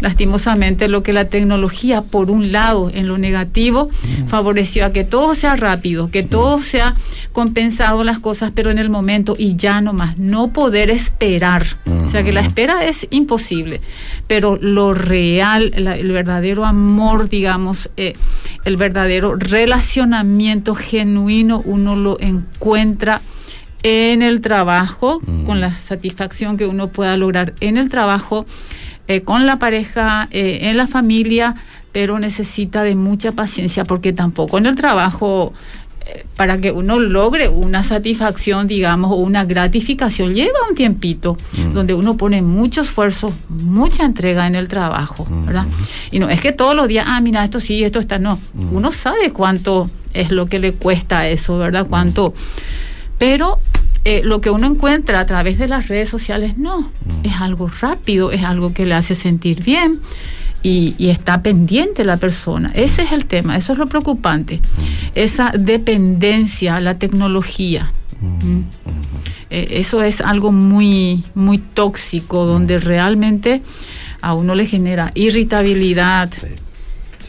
lastimosamente 0.00 0.88
lo 0.88 1.02
que 1.02 1.12
la 1.12 1.26
tecnología, 1.26 2.02
por 2.02 2.30
un 2.30 2.52
lado, 2.52 2.90
en 2.92 3.06
lo 3.06 3.18
negativo, 3.18 3.88
mm. 3.88 4.26
favoreció 4.28 4.86
a 4.86 4.92
que 4.92 5.04
todo 5.04 5.34
sea 5.34 5.56
rápido, 5.56 6.10
que 6.10 6.22
todo 6.22 6.60
sea 6.60 6.94
compensado 7.32 8.04
las 8.04 8.18
cosas, 8.18 8.52
pero 8.54 8.70
en 8.70 8.78
el 8.78 8.90
momento 8.90 9.34
y 9.38 9.56
ya 9.56 9.80
no 9.80 9.92
más, 9.92 10.18
no 10.18 10.48
poder 10.48 10.90
esperar. 10.90 11.66
O 12.06 12.10
sea 12.10 12.22
que 12.22 12.32
la 12.32 12.40
espera 12.40 12.84
es 12.84 13.06
imposible, 13.10 13.80
pero 14.26 14.58
lo 14.60 14.94
real, 14.94 15.72
el 15.74 16.12
verdadero 16.12 16.64
amor, 16.64 17.28
digamos, 17.28 17.90
eh, 17.96 18.14
el 18.64 18.76
verdadero 18.76 19.36
relacionamiento 19.36 20.74
genuino, 20.74 21.62
uno 21.64 21.96
lo 21.96 22.18
encuentra 22.20 23.20
en 23.82 24.22
el 24.22 24.40
trabajo, 24.40 25.20
con 25.46 25.60
la 25.60 25.72
satisfacción 25.72 26.56
que 26.56 26.66
uno 26.66 26.88
pueda 26.88 27.16
lograr 27.16 27.54
en 27.60 27.76
el 27.76 27.88
trabajo, 27.88 28.46
eh, 29.08 29.20
con 29.22 29.46
la 29.46 29.58
pareja, 29.58 30.28
eh, 30.32 30.60
en 30.62 30.76
la 30.76 30.86
familia, 30.88 31.54
pero 31.92 32.18
necesita 32.18 32.82
de 32.82 32.94
mucha 32.96 33.32
paciencia 33.32 33.84
porque 33.84 34.12
tampoco 34.12 34.58
en 34.58 34.66
el 34.66 34.74
trabajo 34.74 35.52
eh, 36.06 36.26
para 36.36 36.58
que 36.58 36.72
uno 36.72 36.98
logre 36.98 37.48
una 37.48 37.84
satisfacción, 37.84 38.66
digamos, 38.66 39.12
o 39.12 39.14
una 39.14 39.44
gratificación, 39.44 40.34
lleva 40.34 40.58
un 40.68 40.74
tiempito 40.74 41.36
donde 41.72 41.94
uno 41.94 42.16
pone 42.16 42.42
mucho 42.42 42.80
esfuerzo, 42.80 43.32
mucha 43.48 44.04
entrega 44.04 44.46
en 44.46 44.56
el 44.56 44.68
trabajo, 44.68 45.26
¿verdad? 45.46 45.66
Y 46.10 46.18
no 46.18 46.28
es 46.28 46.40
que 46.40 46.52
todos 46.52 46.74
los 46.74 46.88
días, 46.88 47.06
ah, 47.08 47.20
mira, 47.20 47.44
esto 47.44 47.60
sí, 47.60 47.82
esto 47.82 47.98
está, 47.98 48.18
no. 48.18 48.38
Uno 48.72 48.92
sabe 48.92 49.30
cuánto 49.30 49.88
es 50.12 50.30
lo 50.30 50.46
que 50.46 50.58
le 50.58 50.74
cuesta 50.74 51.28
eso, 51.28 51.58
¿verdad? 51.58 51.86
Cuánto. 51.88 52.34
Pero 53.18 53.58
eh, 54.04 54.20
lo 54.22 54.40
que 54.40 54.50
uno 54.50 54.68
encuentra 54.68 55.18
a 55.18 55.26
través 55.26 55.58
de 55.58 55.66
las 55.66 55.88
redes 55.88 56.08
sociales 56.08 56.58
no, 56.58 56.80
mm. 56.80 57.24
es 57.24 57.40
algo 57.40 57.68
rápido, 57.80 58.30
es 58.30 58.44
algo 58.44 58.72
que 58.72 58.86
le 58.86 58.94
hace 58.94 59.14
sentir 59.16 59.64
bien 59.64 60.00
y, 60.62 60.94
está 60.98 61.42
pendiente 61.42 62.04
la 62.04 62.16
persona. 62.16 62.70
Ese 62.74 63.02
es 63.02 63.12
el 63.12 63.26
tema, 63.26 63.56
eso 63.56 63.72
es 63.72 63.78
lo 63.78 63.88
preocupante, 63.88 64.58
mm. 64.58 65.10
esa 65.14 65.52
dependencia 65.58 66.76
a 66.76 66.80
la 66.80 66.98
tecnología. 66.98 67.90
Mm. 68.20 68.60
Eh, 69.50 69.68
eso 69.72 70.02
es 70.02 70.20
algo 70.20 70.52
muy, 70.52 71.24
muy 71.34 71.58
tóxico, 71.58 72.46
donde 72.46 72.78
realmente 72.78 73.62
a 74.20 74.34
uno 74.34 74.54
le 74.54 74.66
genera 74.66 75.10
irritabilidad, 75.14 76.30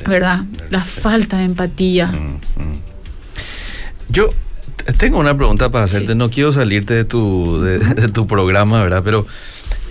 ¿verdad? 0.08 0.46
La 0.70 0.84
falta 0.84 1.40
de 1.40 1.46
empatía. 1.46 2.12
Yo 4.10 4.30
tengo 4.98 5.20
una 5.20 5.36
pregunta 5.36 5.70
para 5.70 5.86
hacerte. 5.86 6.16
No 6.16 6.30
quiero 6.30 6.52
salirte 6.52 6.94
de 6.94 7.06
tu, 7.06 7.62
de, 7.62 7.80
tu 8.10 8.28
programa, 8.28 8.82
¿verdad? 8.82 9.02
Pero 9.04 9.26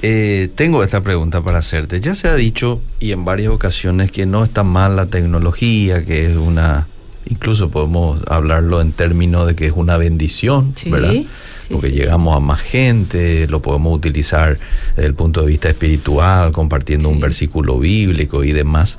eh, 0.02 0.48
tengo 0.54 0.82
esta 0.82 1.02
pregunta 1.02 1.42
para 1.42 1.58
hacerte. 1.58 2.00
Ya 2.00 2.14
se 2.14 2.28
ha 2.28 2.34
dicho 2.34 2.80
y 3.00 3.12
en 3.12 3.24
varias 3.24 3.52
ocasiones 3.52 4.10
que 4.10 4.26
no 4.26 4.44
está 4.44 4.62
mal 4.62 4.96
la 4.96 5.06
tecnología, 5.06 6.04
que 6.04 6.26
es 6.30 6.36
una, 6.36 6.86
incluso 7.28 7.70
podemos 7.70 8.20
hablarlo 8.28 8.80
en 8.80 8.92
términos 8.92 9.46
de 9.46 9.54
que 9.54 9.66
es 9.66 9.72
una 9.74 9.96
bendición, 9.98 10.72
¿verdad? 10.86 11.14
Porque 11.70 11.90
llegamos 11.90 12.36
a 12.36 12.40
más 12.40 12.60
gente, 12.60 13.48
lo 13.48 13.60
podemos 13.60 13.96
utilizar 13.96 14.58
desde 14.94 15.06
el 15.06 15.14
punto 15.14 15.40
de 15.40 15.48
vista 15.48 15.68
espiritual, 15.68 16.52
compartiendo 16.52 17.08
un 17.08 17.18
versículo 17.18 17.78
bíblico 17.80 18.44
y 18.44 18.52
demás. 18.52 18.98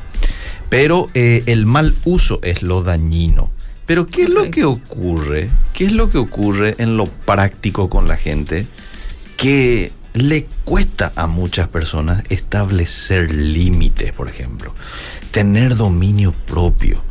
Pero 0.70 1.08
eh, 1.14 1.44
el 1.46 1.66
mal 1.66 1.96
uso 2.04 2.42
es 2.44 2.62
lo 2.62 2.84
dañino. 2.84 3.50
Pero 3.88 4.06
¿qué 4.06 4.24
es 4.24 4.30
lo 4.30 4.52
que 4.52 4.66
ocurre? 4.66 5.50
¿Qué 5.74 5.86
es 5.86 5.94
lo 5.94 6.12
que 6.12 6.18
ocurre 6.18 6.76
en 6.78 6.98
lo 6.98 7.06
práctico 7.06 7.90
con 7.90 8.08
la 8.08 8.18
gente 8.18 8.68
que 9.38 9.94
le 10.14 10.46
cuesta 10.66 11.14
a 11.16 11.26
muchas 11.26 11.70
personas 11.70 12.24
establecer 12.28 13.32
límites, 13.32 14.12
por 14.12 14.28
ejemplo, 14.28 14.76
tener 15.32 15.78
dominio 15.78 16.34
propio, 16.34 17.02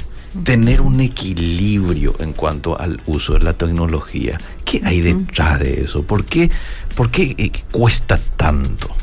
tener 0.45 0.83
un 0.83 1.01
equilibrio 1.01 2.15
en 2.19 2.35
cuanto 2.35 2.79
al 2.79 3.01
uso 3.07 3.33
de 3.33 3.41
la 3.41 3.55
tecnología? 3.55 4.39
¿Qué 4.67 4.83
hay 4.85 5.01
detrás 5.01 5.59
de 5.59 5.81
eso? 5.81 6.03
¿Por 6.03 6.27
qué, 6.27 6.51
por 6.95 7.11
qué 7.11 7.35
eh, 7.39 7.53
cuesta 7.71 8.21
tanto? 8.37 8.95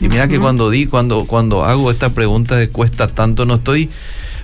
Y 0.00 0.08
mira 0.08 0.28
que 0.28 0.38
cuando 0.38 0.70
di, 0.70 0.86
cuando, 0.86 1.26
cuando 1.26 1.64
hago 1.64 1.90
esta 1.90 2.08
pregunta 2.08 2.56
de 2.56 2.70
cuesta 2.70 3.06
tanto, 3.06 3.44
no 3.44 3.56
estoy 3.56 3.90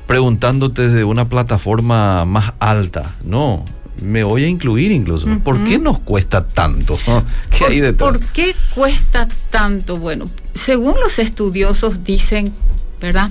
preguntándote 0.06 0.82
desde 0.82 1.04
una 1.04 1.28
plataforma 1.28 2.24
más 2.24 2.54
alta. 2.58 3.14
No, 3.24 3.64
me 4.00 4.24
voy 4.24 4.44
a 4.44 4.48
incluir 4.48 4.92
incluso. 4.92 5.26
¿Por 5.42 5.62
qué 5.64 5.78
nos 5.78 5.98
cuesta 6.00 6.46
tanto? 6.46 6.98
¿Qué 7.50 7.64
hay 7.64 7.80
detrás? 7.80 8.10
¿Por 8.10 8.20
qué 8.26 8.54
cuesta 8.74 9.28
tanto? 9.50 9.98
Bueno, 9.98 10.30
según 10.54 10.94
los 11.00 11.18
estudiosos 11.18 12.04
dicen, 12.04 12.52
¿verdad? 13.00 13.30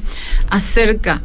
Acerca 0.49 1.21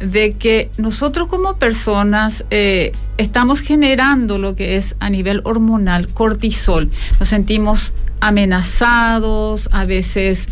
de 0.00 0.34
que 0.34 0.70
nosotros 0.76 1.28
como 1.28 1.56
personas 1.56 2.44
eh, 2.50 2.92
estamos 3.16 3.60
generando 3.60 4.38
lo 4.38 4.54
que 4.54 4.76
es 4.76 4.94
a 5.00 5.08
nivel 5.08 5.40
hormonal 5.44 6.08
cortisol. 6.12 6.90
Nos 7.18 7.28
sentimos 7.28 7.94
amenazados, 8.20 9.68
a 9.72 9.84
veces 9.84 10.48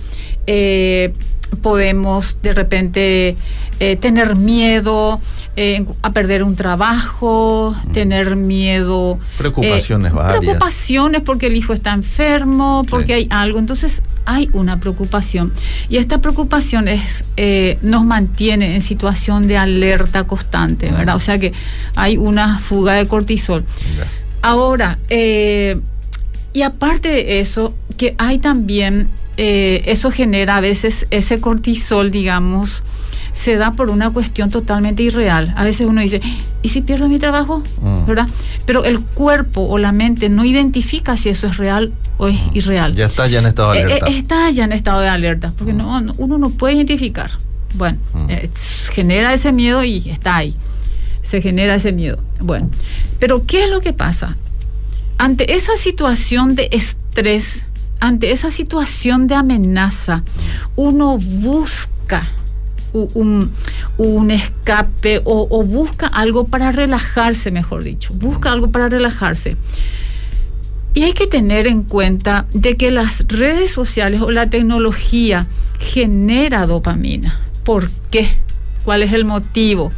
eh, 0.47 1.13
podemos 1.57 2.39
de 2.43 2.53
repente 2.53 3.37
eh, 3.81 3.97
tener 3.97 4.37
miedo 4.37 5.21
eh, 5.57 5.85
a 6.03 6.13
perder 6.13 6.43
un 6.43 6.57
trabajo, 6.57 7.75
mm. 7.87 7.93
tener 7.93 8.37
miedo. 8.37 9.19
Preocupaciones 9.37 10.13
eh, 10.13 10.15
varias. 10.15 10.39
Preocupaciones 10.39 11.21
porque 11.23 11.47
el 11.47 11.57
hijo 11.57 11.73
está 11.73 11.93
enfermo, 11.93 12.85
porque 12.89 13.15
hay 13.15 13.27
algo. 13.31 13.59
Entonces 13.59 14.03
hay 14.27 14.49
una 14.53 14.79
preocupación. 14.79 15.53
Y 15.89 15.97
esta 15.97 16.19
preocupación 16.19 16.89
es, 16.89 17.25
nos 17.83 18.05
mantiene 18.05 18.75
en 18.75 18.83
situación 18.83 19.49
de 19.49 19.57
alerta 19.57 20.25
constante, 20.25 20.91
mm. 20.91 20.97
¿verdad? 20.97 21.17
O 21.17 21.21
sea 21.21 21.39
que 21.39 21.53
hay 21.97 22.17
una 22.17 22.59
fuga 22.59 22.95
de 22.95 23.07
cortisol. 23.07 23.65
Ahora, 24.41 24.99
y 25.09 26.63
aparte 26.63 27.09
de 27.09 27.41
eso, 27.41 27.75
que 27.97 28.15
hay 28.19 28.39
también 28.39 29.09
eh, 29.37 29.83
eso 29.87 30.11
genera 30.11 30.57
a 30.57 30.61
veces 30.61 31.07
ese 31.11 31.41
cortisol, 31.41 32.11
digamos, 32.11 32.85
se 33.35 33.57
da 33.57 33.73
por 33.73 33.91
una 33.91 34.11
cuestión 34.11 34.49
totalmente 34.51 35.03
irreal. 35.03 35.53
A 35.57 35.65
veces 35.65 35.87
uno 35.89 36.01
dice, 36.01 36.21
¿y 36.63 36.69
si 36.69 36.81
pierdo 36.83 37.09
mi 37.09 37.19
trabajo? 37.19 37.63
Mm. 37.83 38.07
¿Verdad? 38.07 38.29
Pero 38.65 38.85
el 38.85 39.01
cuerpo 39.01 39.63
o 39.63 39.77
la 39.77 39.93
mente 39.93 40.29
no 40.29 40.45
identifica 40.45 41.17
si 41.17 41.29
eso 41.29 41.49
es 41.49 41.57
real 41.57 41.93
o 42.17 42.29
es 42.29 42.35
mm. 42.37 42.51
irreal. 42.57 42.95
Ya 42.95 43.07
está 43.07 43.27
ya 43.27 43.41
en 43.41 43.47
estado 43.47 43.73
de 43.73 43.81
eh, 43.81 43.83
alerta. 43.83 44.07
Eh, 44.07 44.19
está 44.19 44.51
ya 44.51 44.65
en 44.65 44.73
estado 44.73 45.01
de 45.01 45.09
alerta, 45.09 45.53
porque 45.59 45.73
mm. 45.73 45.77
no, 45.77 46.15
uno 46.17 46.39
no 46.39 46.51
puede 46.51 46.75
identificar. 46.75 47.33
Bueno, 47.75 47.99
genera 48.93 49.35
ese 49.35 49.51
miedo 49.51 49.83
y 49.83 50.09
está 50.09 50.37
ahí. 50.37 50.55
Se 51.23 51.43
genera 51.43 51.75
ese 51.75 51.93
miedo. 51.93 52.21
Bueno, 52.39 52.71
pero 53.19 53.45
¿qué 53.45 53.65
es 53.65 53.71
lo 53.71 53.81
que 53.81 53.93
pasa? 53.93 54.37
Ante 55.19 55.55
esa 55.55 55.77
situación 55.77 56.55
de 56.55 56.69
estrés, 56.71 57.64
ante 58.05 58.33
esa 58.33 58.51
situación 58.51 59.27
de 59.29 59.35
amenaza, 59.35 60.25
uno 60.77 61.17
busca 61.17 62.29
un, 62.93 63.51
escape 64.31 65.23
o, 65.25 65.65
busca 65.65 66.07
algo 66.07 66.47
para 66.47 66.71
relajarse, 66.71 67.51
mejor 67.51 67.83
dicho, 67.83 68.13
busca 68.13 68.53
algo 68.53 68.71
para 68.71 68.91
relajarse. 68.91 69.57
Y 70.93 71.05
hay 71.05 71.15
que 71.15 71.27
tener 71.27 71.67
en 71.67 71.83
cuenta 71.83 72.45
de 72.53 72.77
que 72.77 72.91
las 72.91 73.27
redes 73.27 73.73
sociales 73.73 74.21
o 74.21 74.31
la 74.31 74.49
tecnología 74.49 75.47
genera 75.81 76.67
dopamina. 76.67 77.41
¿Por 77.65 77.89
qué? 78.11 78.29
¿Cuál 78.85 79.03
es 79.03 79.15
el 79.15 79.25
motivo? 79.25 79.93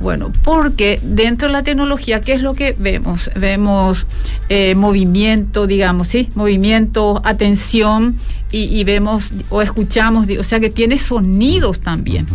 Bueno, 0.00 0.32
porque 0.44 1.00
dentro 1.02 1.48
de 1.48 1.52
la 1.52 1.62
tecnología, 1.64 2.20
¿qué 2.20 2.32
es 2.32 2.42
lo 2.42 2.54
que 2.54 2.74
vemos? 2.78 3.30
Vemos 3.34 4.06
eh, 4.48 4.74
movimiento, 4.76 5.66
digamos, 5.66 6.08
¿sí? 6.08 6.30
Movimiento, 6.34 7.20
atención 7.24 8.16
y, 8.50 8.82
vemos 8.84 9.34
o 9.50 9.60
escuchamos, 9.60 10.26
o 10.38 10.44
sea 10.44 10.58
que 10.58 10.70
tiene 10.70 10.98
sonidos 10.98 11.80
también, 11.80 12.26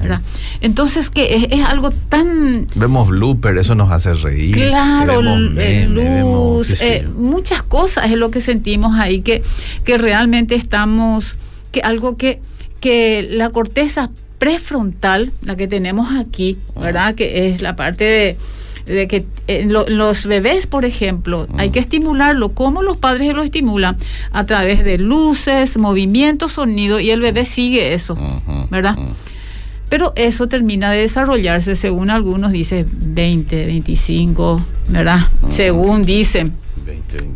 ¿verdad? 0.00 0.22
Entonces, 0.62 1.10
que 1.10 1.48
es, 1.50 1.64
algo 1.66 1.90
tan... 1.90 2.66
Vemos 2.76 3.08
blooper, 3.08 3.58
eso 3.58 3.74
nos 3.74 3.90
hace 3.90 4.14
reír. 4.14 4.54
Claro, 4.54 5.20
luz, 5.20 6.80
eh, 6.80 7.06
muchas 7.14 7.62
cosas 7.62 8.06
es 8.10 8.16
lo 8.16 8.30
que 8.30 8.40
sentimos 8.40 8.98
ahí, 8.98 9.20
que, 9.20 9.42
que 9.84 9.98
realmente 9.98 10.54
estamos, 10.54 11.36
que 11.72 11.82
algo 11.82 12.16
que, 12.16 12.40
que 12.80 13.28
la 13.30 13.50
corteza 13.50 14.10
prefrontal, 14.40 15.32
la 15.42 15.54
que 15.54 15.68
tenemos 15.68 16.16
aquí, 16.18 16.58
ah. 16.74 16.80
¿verdad? 16.80 17.14
Que 17.14 17.48
es 17.48 17.60
la 17.62 17.76
parte 17.76 18.36
de, 18.86 19.06
que 19.06 19.26
eh, 19.46 19.66
los 19.66 20.26
bebés, 20.26 20.66
por 20.66 20.84
ejemplo, 20.84 21.46
hay 21.58 21.68
ah. 21.68 21.72
que 21.72 21.78
estimularlo. 21.78 22.52
¿Cómo 22.54 22.82
los 22.82 22.96
padres 22.96 23.34
lo 23.34 23.42
estimulan? 23.44 23.96
A 24.32 24.46
través 24.46 24.82
de 24.82 24.98
luces, 24.98 25.76
movimientos, 25.76 26.52
sonido, 26.52 26.98
y 26.98 27.10
el 27.10 27.20
bebé 27.20 27.44
sigue 27.44 27.92
eso, 27.94 28.18
¿verdad? 28.70 28.96
Pero 29.90 30.12
eso 30.16 30.48
termina 30.48 30.90
de 30.90 31.02
desarrollarse, 31.02 31.76
según 31.76 32.10
algunos 32.10 32.50
dicen 32.50 32.88
20, 32.90 33.66
25, 33.66 34.60
¿verdad? 34.88 35.20
Según 35.50 36.02
dicen. 36.02 36.54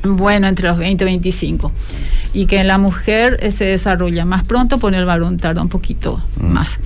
Bueno, 0.04 0.46
entre 0.48 0.68
los 0.68 0.78
20 0.78 1.04
y 1.04 1.06
25. 1.06 1.72
y 2.32 2.46
que 2.46 2.58
en 2.60 2.66
la 2.66 2.78
mujer 2.78 3.36
eh, 3.40 3.50
se 3.52 3.64
desarrolla 3.64 4.24
más 4.24 4.42
pronto, 4.44 4.78
por 4.78 4.92
el 4.94 5.04
varón 5.04 5.36
tarda 5.36 5.62
un 5.62 5.68
poquito 5.68 6.20
Mm. 6.40 6.46
más. 6.52 6.80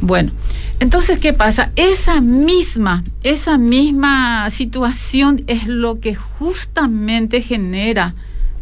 Bueno, 0.00 0.32
entonces, 0.80 1.18
¿qué 1.20 1.32
pasa? 1.32 1.70
Esa 1.76 2.20
misma, 2.20 3.04
esa 3.22 3.58
misma 3.58 4.48
situación 4.50 5.42
es 5.46 5.66
lo 5.68 6.00
que 6.00 6.14
justamente 6.16 7.42
genera 7.42 8.14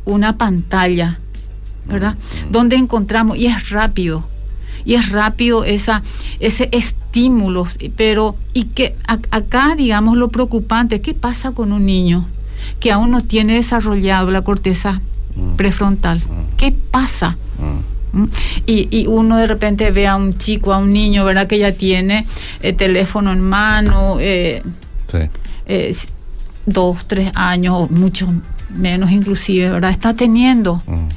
una 0.05 0.37
pantalla, 0.37 1.19
¿verdad? 1.89 2.17
Mm. 2.49 2.53
Donde 2.53 2.77
encontramos, 2.77 3.37
y 3.39 3.47
es 3.47 3.71
rápido, 3.71 4.27
y 4.85 4.95
es 4.95 5.09
rápido 5.11 5.65
esa, 5.65 6.03
ese 6.39 6.69
estímulo, 6.73 7.67
pero, 7.97 8.37
y 8.53 8.65
que 8.65 8.95
a- 9.09 9.19
acá, 9.31 9.75
digamos, 9.77 10.17
lo 10.17 10.29
preocupante, 10.29 11.01
¿qué 11.01 11.15
pasa 11.15 11.53
con 11.53 11.73
un 11.73 11.87
niño 11.87 12.29
que 12.81 12.93
aún 12.93 13.11
no 13.11 13.21
tiene 13.23 13.55
desarrollado 13.55 14.31
la 14.31 14.43
corteza 14.43 15.01
Mm. 15.37 15.57
prefrontal? 15.57 16.23
¿Qué 16.57 16.73
pasa? 16.73 17.37
Mm. 17.59 18.19
¿Mm? 18.23 18.29
Y, 18.65 18.89
y 18.91 19.07
uno 19.07 19.37
de 19.37 19.47
repente 19.47 19.91
ve 19.91 20.07
a 20.07 20.17
un 20.17 20.33
chico, 20.39 20.73
a 20.73 20.79
un 20.79 20.89
niño, 20.91 21.25
¿verdad? 21.27 21.47
Que 21.47 21.59
ya 21.59 21.73
tiene 21.73 22.25
el 22.63 22.75
teléfono 22.77 23.33
en 23.33 23.43
mano, 23.43 24.17
eh, 24.19 24.63
Sí. 25.11 25.19
eh, 25.67 25.95
dos, 26.65 27.07
tres 27.07 27.31
años, 27.35 27.75
o 27.77 27.89
mucho 27.89 28.33
menos 28.75 29.11
inclusive, 29.11 29.69
¿verdad? 29.71 29.91
Está 29.91 30.15
teniendo. 30.15 30.83
Mm. 30.87 31.09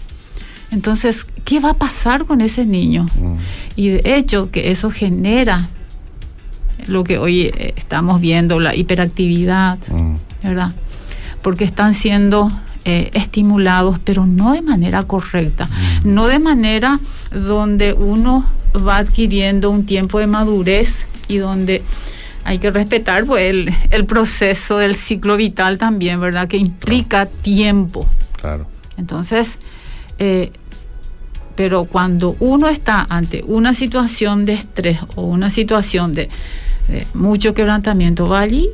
Entonces, 0.72 1.26
¿qué 1.46 1.60
va 1.62 1.70
a 1.72 1.74
pasar 1.76 2.26
con 2.26 2.42
ese 2.42 2.66
niño? 2.66 3.06
Mm. 3.20 3.36
Y 3.78 3.88
de 3.90 4.18
hecho 4.18 4.52
que 4.52 4.70
eso 4.72 4.92
genera 4.92 5.68
lo 6.88 7.04
que 7.06 7.18
hoy 7.18 7.44
eh, 7.56 7.74
estamos 7.78 8.20
viendo, 8.20 8.60
la 8.60 8.76
hiperactividad, 8.76 9.78
Mm. 9.90 10.16
¿verdad? 10.44 10.72
Porque 11.42 11.64
están 11.64 11.94
siendo 11.94 12.52
eh, 12.86 13.12
estimulados, 13.14 14.00
pero 14.04 14.26
no 14.26 14.54
de 14.54 14.62
manera 14.62 15.04
correcta, 15.04 15.68
no 16.04 16.28
de 16.28 16.40
manera 16.40 17.00
donde 17.32 17.94
uno 17.94 18.46
va 18.76 18.98
adquiriendo 18.98 19.70
un 19.70 19.86
tiempo 19.86 20.20
de 20.20 20.28
madurez 20.28 21.06
y 21.28 21.38
donde 21.38 21.84
hay 22.44 22.58
que 22.58 22.72
respetar 22.72 23.26
pues, 23.26 23.50
el, 23.50 23.74
el 23.92 24.06
proceso 24.06 24.78
del 24.78 24.96
ciclo 24.96 25.38
vital 25.38 25.78
también, 25.78 26.20
¿verdad? 26.20 26.48
Que 26.48 26.58
implica 26.58 27.26
tiempo. 27.26 28.08
Claro. 28.40 28.66
Entonces, 28.98 29.60
eh, 30.18 30.52
pero 31.56 31.86
cuando 31.86 32.38
uno 32.40 32.68
está 32.68 33.06
ante 33.10 33.44
una 33.46 33.74
situación 33.74 34.46
de 34.46 34.54
estrés 34.54 35.00
o 35.16 35.24
una 35.24 35.50
situación 35.50 36.14
de, 36.14 36.30
de 36.88 37.06
mucho 37.14 37.54
quebrantamiento, 37.54 38.28
va 38.28 38.40
allí 38.40 38.70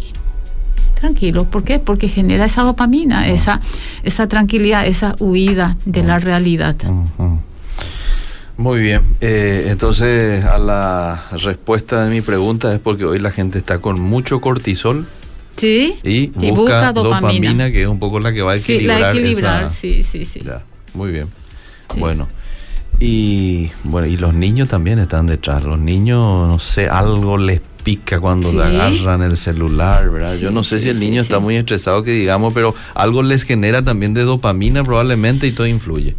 tranquilo. 0.96 1.46
¿Por 1.46 1.64
qué? 1.64 1.80
Porque 1.80 2.08
genera 2.08 2.46
esa 2.46 2.64
dopamina, 2.64 3.28
esa, 3.28 3.62
esa 4.04 4.28
tranquilidad, 4.28 4.88
esa 4.88 5.16
huida 5.20 5.78
de 5.86 6.04
la 6.04 6.18
realidad. 6.20 6.76
Ujú. 6.84 7.40
Muy 8.58 8.80
bien, 8.80 9.02
Eh, 9.20 9.68
entonces 9.70 10.46
a 10.46 10.58
la 10.58 11.26
respuesta 11.32 12.06
de 12.06 12.12
mi 12.12 12.22
pregunta 12.22 12.74
es 12.74 12.80
porque 12.80 13.04
hoy 13.04 13.20
la 13.20 13.32
gente 13.32 13.58
está 13.58 13.80
con 13.80 14.00
mucho 14.00 14.40
cortisol 14.40 15.06
Sí, 15.58 16.00
y 16.04 16.32
Sí, 16.40 16.52
busca, 16.52 16.92
dopamina. 16.94 17.70
que 17.72 17.82
es 17.82 17.88
un 17.88 18.00
poco 18.00 18.20
la 18.22 18.32
que 18.34 18.42
va 18.42 18.54
a 18.54 18.58
Sí, 18.58 18.74
equilibrar. 18.74 19.00
la 19.02 19.12
equilibrar, 19.12 19.64
esa- 19.66 19.70
sí, 19.76 20.04
sí, 20.04 20.26
sí. 20.26 20.42
Ya, 20.46 20.64
muy 20.94 21.12
bien. 21.12 21.28
Sí. 21.94 22.00
Bueno, 22.00 22.28
y 23.00 23.72
bueno, 23.84 24.08
y 24.08 24.16
los 24.18 24.34
niños 24.34 24.68
también 24.70 25.00
están 25.00 25.28
detrás. 25.28 25.64
Los 25.64 25.80
niños, 25.80 26.48
no 26.48 26.60
sé, 26.60 26.88
algo 26.90 27.38
les 27.38 27.60
pica 27.86 28.20
cuando 28.20 28.50
Sí. 28.52 28.58
le 28.58 28.64
agarran 28.64 29.22
el 29.22 29.38
celular, 29.38 30.10
¿verdad? 30.10 30.36
Yo 30.38 30.52
no 30.52 30.64
sé 30.64 30.80
sí, 30.80 30.84
si 30.86 30.90
el 30.90 31.00
niño 31.00 31.22
está 31.22 31.40
muy 31.40 31.56
estresado 31.56 32.04
que 32.04 32.12
digamos, 32.12 32.52
pero 32.54 32.76
algo 32.96 33.24
les 33.24 33.44
genera 33.44 33.82
también 33.84 34.14
de 34.14 34.24
dopamina 34.24 34.84
probablemente 34.84 35.48
y 35.48 35.52
todo 35.54 35.68
influye. 35.68 36.16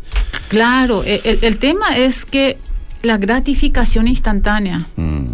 Claro, 0.48 1.02
e- 1.04 1.20
el, 1.24 1.40
el 1.42 1.58
tema 1.58 1.96
es 1.98 2.24
que 2.24 2.56
la 3.02 3.18
gratificación 3.18 4.06
instantánea. 4.08 4.86
Mm, 4.96 5.24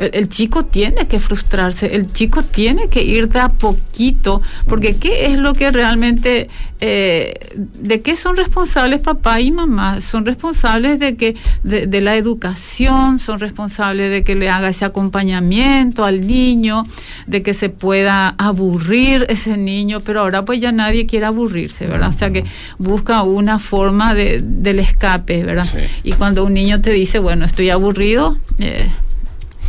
El, 0.00 0.10
el 0.14 0.28
chico 0.28 0.64
tiene 0.64 1.06
que 1.06 1.20
frustrarse, 1.20 1.94
el 1.94 2.12
chico 2.12 2.42
tiene 2.42 2.88
que 2.88 3.02
ir 3.02 3.28
de 3.28 3.40
a 3.40 3.48
poquito, 3.48 4.40
porque 4.66 4.96
¿qué 4.96 5.26
es 5.26 5.38
lo 5.38 5.52
que 5.52 5.70
realmente, 5.70 6.48
eh, 6.80 7.34
de 7.54 8.00
qué 8.00 8.16
son 8.16 8.36
responsables 8.36 9.00
papá 9.00 9.40
y 9.40 9.52
mamá? 9.52 10.00
Son 10.00 10.24
responsables 10.24 10.98
de 10.98 11.16
que 11.16 11.36
de, 11.62 11.86
de 11.86 12.00
la 12.00 12.16
educación, 12.16 13.18
son 13.18 13.40
responsables 13.40 14.10
de 14.10 14.24
que 14.24 14.34
le 14.34 14.48
haga 14.48 14.68
ese 14.68 14.84
acompañamiento 14.84 16.04
al 16.04 16.26
niño, 16.26 16.84
de 17.26 17.42
que 17.42 17.52
se 17.52 17.68
pueda 17.68 18.34
aburrir 18.38 19.26
ese 19.28 19.56
niño, 19.56 20.00
pero 20.00 20.20
ahora 20.20 20.44
pues 20.44 20.60
ya 20.60 20.72
nadie 20.72 21.06
quiere 21.06 21.26
aburrirse, 21.26 21.86
¿verdad? 21.86 22.08
O 22.08 22.12
sea 22.12 22.30
que 22.30 22.44
busca 22.78 23.22
una 23.22 23.58
forma 23.58 24.14
de, 24.14 24.40
del 24.42 24.78
escape, 24.78 25.44
¿verdad? 25.44 25.64
Sí. 25.64 25.78
Y 26.04 26.12
cuando 26.12 26.44
un 26.44 26.54
niño 26.54 26.80
te 26.80 26.92
dice, 26.92 27.18
bueno, 27.18 27.44
estoy 27.44 27.70
aburrido, 27.70 28.38
eh, 28.58 28.88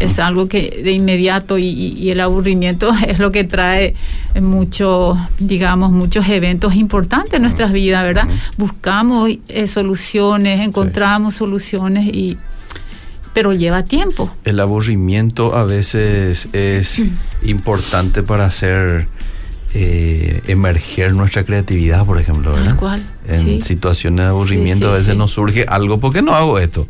es 0.04 0.20
algo 0.20 0.48
que 0.48 0.82
de 0.84 0.92
inmediato 0.92 1.58
y, 1.58 2.10
el 2.10 2.20
aburrimiento 2.20 2.92
es 3.08 3.20
lo 3.20 3.32
que 3.32 3.44
trae 3.44 3.96
muchos, 4.40 5.18
digamos, 5.40 5.92
muchos 5.92 6.28
eventos 6.30 6.76
importantes 6.76 7.34
en 7.36 7.44
nuestras 7.44 7.72
vidas, 7.72 8.04
¿verdad? 8.04 8.28
Buscamos 8.58 9.30
eh, 9.48 9.68
soluciones, 9.68 10.62
encontramos 10.62 11.36
soluciones 11.36 12.06
y 12.06 12.38
pero 13.34 13.54
lleva 13.54 13.84
tiempo. 13.84 14.30
El 14.44 14.60
aburrimiento 14.60 15.56
a 15.56 15.64
veces 15.64 16.50
es 16.54 17.02
importante 17.44 18.24
para 18.24 18.46
hacer 18.46 19.08
eh, 19.74 20.42
emerger 20.48 21.14
nuestra 21.14 21.46
creatividad, 21.46 22.06
por 22.06 22.20
ejemplo, 22.20 22.52
Tal 22.52 22.62
¿verdad? 22.62 22.78
cual, 22.78 23.04
En 23.28 23.40
sí. 23.40 23.62
situaciones 23.62 24.26
de 24.26 24.30
aburrimiento 24.30 24.88
Sí, 24.88 24.92
a 24.92 24.98
veces 24.98 25.16
nos 25.16 25.32
surge 25.32 25.66
algo, 25.68 26.00
¿por 26.00 26.12
qué 26.12 26.22
no 26.22 26.36
hago 26.36 26.60
esto? 26.60 26.88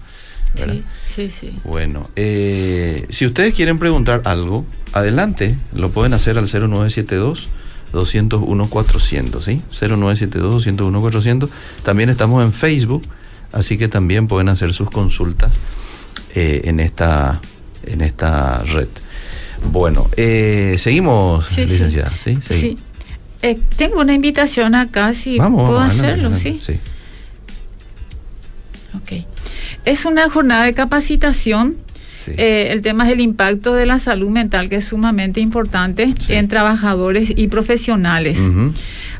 ¿Verdad? 0.55 0.73
Sí, 0.73 0.83
sí, 1.07 1.31
sí. 1.31 1.59
Bueno, 1.63 2.09
eh, 2.15 3.05
si 3.09 3.25
ustedes 3.25 3.53
quieren 3.53 3.79
preguntar 3.79 4.21
algo, 4.25 4.65
adelante, 4.93 5.55
lo 5.73 5.91
pueden 5.91 6.13
hacer 6.13 6.37
al 6.37 6.45
0972 6.47 7.47
201 7.93 8.69
400, 8.69 9.43
¿sí? 9.43 9.61
0972 9.71 10.51
201 10.53 11.01
400. 11.01 11.49
También 11.83 12.09
estamos 12.09 12.43
en 12.43 12.53
Facebook, 12.53 13.03
así 13.51 13.77
que 13.77 13.87
también 13.87 14.27
pueden 14.27 14.49
hacer 14.49 14.73
sus 14.73 14.89
consultas 14.89 15.51
eh, 16.35 16.61
en 16.65 16.79
esta 16.79 17.41
en 17.85 18.01
esta 18.01 18.63
red. 18.63 18.87
Bueno, 19.71 20.09
eh, 20.17 20.75
seguimos, 20.77 21.47
Sí, 21.47 21.63
sí. 21.63 21.67
licenciada, 21.67 22.09
¿sí? 22.23 22.37
Sí. 22.49 22.77
Eh, 23.43 23.59
tengo 23.75 23.99
una 24.01 24.13
invitación 24.13 24.75
acá, 24.75 25.13
si 25.13 25.37
Vamos, 25.37 25.63
puedo 25.63 25.79
vamos, 25.79 25.93
adelante, 25.99 26.27
hacerlo, 26.27 26.35
adelante, 26.35 26.65
¿sí? 26.73 26.79
Ok. 28.97 29.25
Es 29.85 30.05
una 30.05 30.29
jornada 30.29 30.65
de 30.65 30.73
capacitación. 30.73 31.75
sí. 32.23 32.31
Eh, 32.37 32.69
el 32.71 32.81
tema 32.83 33.07
es 33.07 33.13
el 33.13 33.19
impacto 33.21 33.73
de 33.73 33.85
la 33.87 33.97
salud 33.97 34.29
mental, 34.29 34.69
que 34.69 34.75
es 34.77 34.85
sumamente 34.85 35.39
importante 35.39 36.13
Sí. 36.19 36.33
en 36.33 36.47
trabajadores 36.47 37.31
y 37.35 37.47
profesionales. 37.47 38.39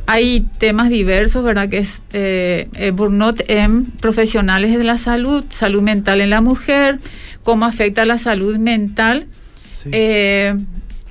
Hay 0.08 0.46
temas 0.60 0.90
diversos, 0.90 1.44
¿verdad? 1.44 1.68
Que 1.70 1.80
es 1.80 2.02
eh, 2.14 2.68
eh, 2.76 2.92
burnout 2.92 3.42
en 3.50 3.86
profesionales 3.86 4.78
de 4.78 4.84
la 4.84 4.98
salud, 4.98 5.44
salud 5.50 5.82
mental 5.82 6.22
en 6.22 6.30
la 6.30 6.42
mujer, 6.42 7.00
cómo 7.44 7.66
afecta 7.66 8.06
la 8.06 8.18
salud 8.18 8.58
mental 8.58 9.28
Sí. 9.74 9.90
eh, 9.94 10.56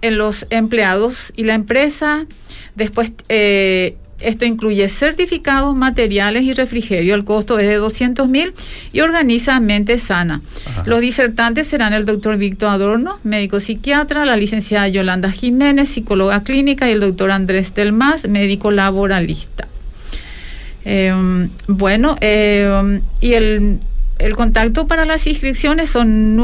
en 0.03 0.17
los 0.19 0.47
empleados 0.51 1.33
y 1.37 1.43
la 1.45 1.55
empresa. 1.55 2.25
Después, 2.77 3.13
eh, 3.29 3.97
esto 4.21 4.45
incluye 4.45 4.89
certificados, 4.89 5.75
materiales 5.75 6.43
y 6.43 6.53
refrigerio. 6.53 7.15
El 7.15 7.25
costo 7.25 7.59
es 7.59 7.69
de 7.69 7.77
200 7.77 8.29
mil 8.29 8.53
y 8.93 9.01
organiza 9.01 9.59
Mente 9.61 9.99
Sana. 9.99 10.43
Ajá. 10.67 10.83
Los 10.87 11.01
disertantes 11.01 11.67
serán 11.67 11.93
el 11.93 12.05
doctor 12.05 12.37
Víctor 12.37 12.71
Adorno, 12.71 13.19
médico 13.25 13.61
psiquiatra, 13.61 14.25
la 14.25 14.37
licenciada 14.37 14.89
Yolanda 14.89 15.31
Jiménez, 15.31 15.89
psicóloga 15.89 16.43
clínica, 16.43 16.89
y 16.89 16.93
el 16.93 17.01
doctor 17.01 17.31
Andrés 17.31 17.73
Telmás, 17.73 18.29
médico 18.29 18.71
laboralista. 18.71 19.69
Eh, 20.85 21.49
bueno, 21.67 22.17
eh, 22.21 23.01
y 23.21 23.35
el, 23.35 23.81
el 24.19 24.37
contacto 24.37 24.87
para 24.87 25.05
las 25.05 25.27
inscripciones 25.27 25.91
son 25.91 26.37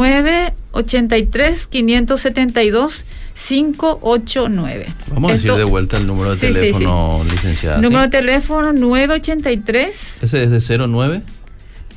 983-572-589. 3.36 4.86
Vamos 5.12 5.30
a 5.30 5.34
decir 5.34 5.50
Esto- 5.50 5.58
de 5.58 5.64
vuelta 5.64 5.96
el 5.98 6.06
número 6.06 6.30
de 6.30 6.36
Sí, 6.36 6.46
sí, 6.48 6.52
sí. 6.52 6.60
teléfono, 6.72 7.24
licenciada. 7.30 7.78
Número 7.78 8.02
¿sí? 8.04 8.10
de 8.10 8.18
teléfono 8.18 8.72
983 8.72 10.22
Ese 10.22 10.42
es 10.44 10.50
de 10.68 10.78
09 10.78 11.22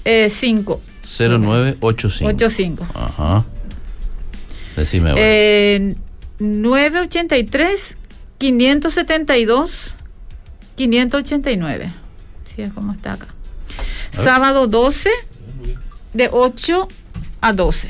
eh, 0.06 0.30
5 0.30 0.82
0985. 1.04 2.26
85. 2.30 2.88
Ajá. 2.94 3.46
Decime. 4.76 5.10
ahora. 5.12 5.22
Eh, 5.24 5.96
983 6.40 7.98
572 8.38 9.96
589. 10.76 11.92
Sí, 12.56 12.62
es 12.62 12.74
como 12.74 12.94
está 12.94 13.14
acá. 13.14 13.28
Sábado 14.12 14.68
12 14.68 15.10
de 16.14 16.30
8 16.32 16.88
a 17.42 17.54
12. 17.54 17.90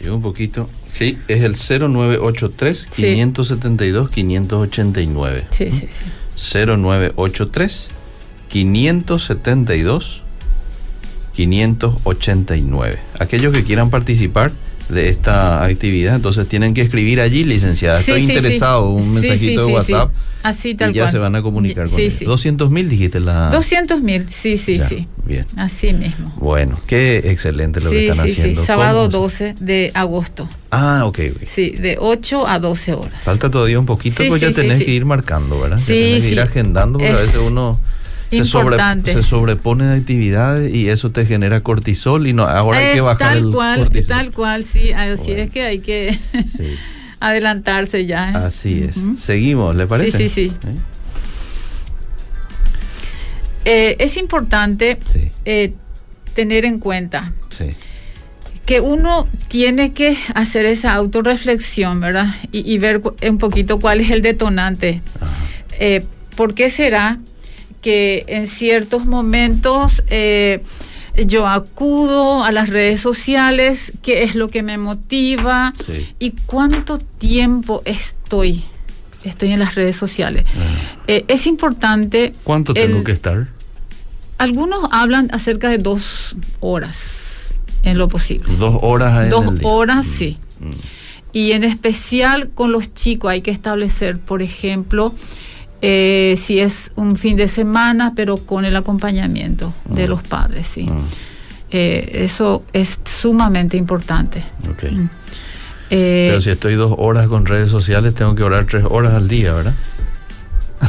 Llega 0.00 0.14
un 0.14 0.22
poquito. 0.22 0.68
Sí, 0.96 1.18
es 1.28 1.42
el 1.42 1.54
0983 1.56 2.88
Sí. 2.90 3.02
572 3.02 4.10
589. 4.10 5.44
Sí, 5.50 5.70
sí, 5.70 5.88
sí. 5.92 6.66
0983 6.66 7.88
572 8.48 10.22
589. 11.34 12.98
Aquellos 13.18 13.52
que 13.52 13.62
quieran 13.64 13.90
participar 13.90 14.52
de 14.88 15.08
esta 15.08 15.64
actividad, 15.64 16.14
entonces 16.16 16.46
tienen 16.48 16.72
que 16.74 16.82
escribir 16.82 17.20
allí, 17.20 17.44
licenciada. 17.44 17.96
Sí, 18.00 18.12
Estoy 18.12 18.26
sí, 18.26 18.32
interesado, 18.32 18.96
sí. 18.98 19.02
un 19.04 19.14
mensajito 19.14 19.66
de 19.66 19.72
WhatsApp. 19.72 20.10
sí. 20.14 20.20
Así 20.42 20.74
tal 20.76 20.92
y 20.92 20.94
ya 20.94 21.02
cual. 21.02 21.12
se 21.12 21.18
van 21.18 21.34
a 21.34 21.42
comunicar 21.42 21.88
con 21.90 21.98
ellos. 21.98 22.12
sí. 22.12 22.24
200 22.24 22.70
mil 22.70 22.88
dijiste 22.88 23.18
la... 23.18 23.50
200 23.50 24.00
mil, 24.00 24.26
sí, 24.30 24.56
sí, 24.56 24.78
Ya, 24.78 24.88
sí. 24.88 25.08
Bien. 25.24 25.44
Así 25.56 25.92
mismo. 25.92 26.32
Bueno, 26.38 26.78
qué 26.86 27.16
excelente 27.24 27.80
lo 27.80 27.90
que 27.90 28.08
están 28.08 28.28
sí, 28.28 28.32
sí. 28.34 28.40
haciendo. 28.42 28.64
Sábado 28.64 29.10
¿Cómo? 29.10 29.22
12 29.24 29.56
de 29.58 29.90
agosto. 29.94 30.48
Ah, 30.70 31.02
ok, 31.04 31.18
ok. 31.34 31.48
Sí, 31.48 31.70
de 31.70 31.96
8 31.98 32.46
a 32.46 32.60
12 32.60 32.92
horas. 32.94 33.24
Falta 33.24 33.50
todavía 33.50 33.80
un 33.80 33.86
poquito, 33.86 34.22
pues 34.28 34.40
ya 34.40 34.52
tenés 34.52 34.84
que 34.84 34.92
ir 34.92 35.04
marcando, 35.04 35.60
¿verdad? 35.60 35.78
Ya 35.78 35.84
Sí, 35.84 35.92
tenés 35.94 36.22
que 36.24 36.30
ir 36.30 36.40
agendando 36.40 36.98
porque 37.00 37.12
a 37.12 37.16
Es 37.16 37.22
veces 37.26 37.40
uno 37.44 37.80
se, 38.30 38.44
sobre- 38.44 38.76
se 39.04 39.22
actividades 39.92 40.74
y 40.74 40.88
eso 40.88 41.10
te 41.10 41.24
genera 41.26 41.62
cortisol 41.62 42.26
y 42.26 42.32
no 42.32 42.44
ahora 42.44 42.78
hay 42.78 42.94
que 42.94 43.00
bajar 43.00 43.18
tal 43.18 43.38
el 43.38 43.50
cual, 43.52 43.78
cortisol. 43.80 44.16
tal 44.16 44.32
cual, 44.32 44.64
sí. 44.64 44.92
Así 44.92 45.22
Bueno. 45.26 45.42
es 45.42 45.50
que 45.50 45.62
hay 45.62 45.78
que 45.78 46.18
Sí, 46.48 46.74
adelantarse 47.20 48.06
ya. 48.06 48.30
¿eh? 48.30 48.36
así 48.36 48.82
es. 48.82 48.96
Seguimos, 49.22 49.74
¿le 49.76 49.86
parece? 49.86 50.18
sí, 50.18 50.28
sí. 50.28 50.52
¿Eh? 50.66 50.76
Eh, 53.64 53.96
es 53.98 54.16
importante 54.16 54.98
Sí, 55.10 55.30
eh, 55.44 55.72
tener 56.34 56.64
en 56.64 56.78
cuenta 56.78 57.32
sí. 57.50 57.66
que 58.64 58.80
uno 58.80 59.26
tiene 59.48 59.92
que 59.92 60.16
hacer 60.34 60.66
esa 60.66 60.94
autorreflexión, 60.94 62.00
¿verdad? 62.00 62.34
Y, 62.52 62.70
y 62.72 62.78
ver 62.78 63.02
un 63.28 63.38
poquito 63.38 63.80
cuál 63.80 64.00
es 64.00 64.10
el 64.10 64.22
detonante. 64.22 65.02
¿Por 66.36 66.54
qué 66.54 66.70
será 66.70 67.18
que 67.86 68.24
en 68.26 68.48
ciertos 68.48 69.06
momentos 69.06 70.02
eh, 70.10 70.60
yo 71.24 71.46
acudo 71.46 72.42
a 72.42 72.50
las 72.50 72.68
redes 72.68 73.00
sociales? 73.00 73.92
¿Qué 74.02 74.24
es 74.24 74.34
lo 74.34 74.48
que 74.48 74.64
me 74.64 74.76
motiva? 74.76 75.72
Sí. 75.86 76.04
¿Y 76.18 76.32
cuánto 76.46 76.98
tiempo 76.98 77.82
estoy? 77.84 78.64
Estoy 79.22 79.52
en 79.52 79.60
las 79.60 79.76
redes 79.76 79.94
sociales. 79.94 80.46
Ajá. 80.48 80.98
Eh, 81.06 81.24
es 81.28 81.46
importante. 81.46 82.32
¿Cuánto 82.42 82.74
el- 82.74 82.88
tengo 82.90 83.04
que 83.04 83.12
estar? 83.12 83.46
Algunos 84.38 84.80
hablan 84.90 85.28
acerca 85.32 85.68
de 85.70 85.78
dos 85.78 86.36
horas 86.58 87.54
en 87.84 87.98
lo 87.98 88.08
posible. 88.08 88.52
Dos 88.58 88.80
horas 88.82 89.22
en 89.24 89.30
Dos 89.30 89.46
el 89.46 89.60
horas, 89.62 90.06
Mm, 90.08 90.10
sí. 90.10 90.38
mm. 90.58 90.70
Y 91.32 91.52
en 91.52 91.62
especial 91.62 92.48
con 92.52 92.72
los 92.72 92.92
chicos 92.94 93.30
hay 93.30 93.42
que 93.42 93.52
establecer, 93.52 94.18
por 94.18 94.42
ejemplo, 94.42 95.14
eh, 95.82 96.34
si 96.38 96.60
es 96.60 96.90
un 96.96 97.16
fin 97.16 97.36
de 97.36 97.48
semana, 97.48 98.12
pero 98.16 98.36
con 98.36 98.64
el 98.64 98.76
acompañamiento 98.76 99.72
de 99.84 100.06
Mm. 100.06 100.10
los 100.10 100.22
padres, 100.22 100.66
sí. 100.66 100.84
Mm, 100.86 101.04
Eh, 101.72 102.22
eso 102.24 102.62
es 102.72 102.98
sumamente 103.04 103.76
importante. 103.76 104.44
Mm. 104.62 105.06
Eh, 105.90 106.26
Pero 106.30 106.40
si 106.40 106.50
estoy 106.50 106.74
dos 106.76 106.94
horas 106.96 107.26
con 107.26 107.44
redes 107.44 107.70
sociales, 107.72 108.14
tengo 108.14 108.34
que 108.36 108.44
orar 108.44 108.66
tres 108.66 108.84
horas 108.88 109.14
al 109.14 109.26
día, 109.28 109.52
¿verdad? 109.52 109.74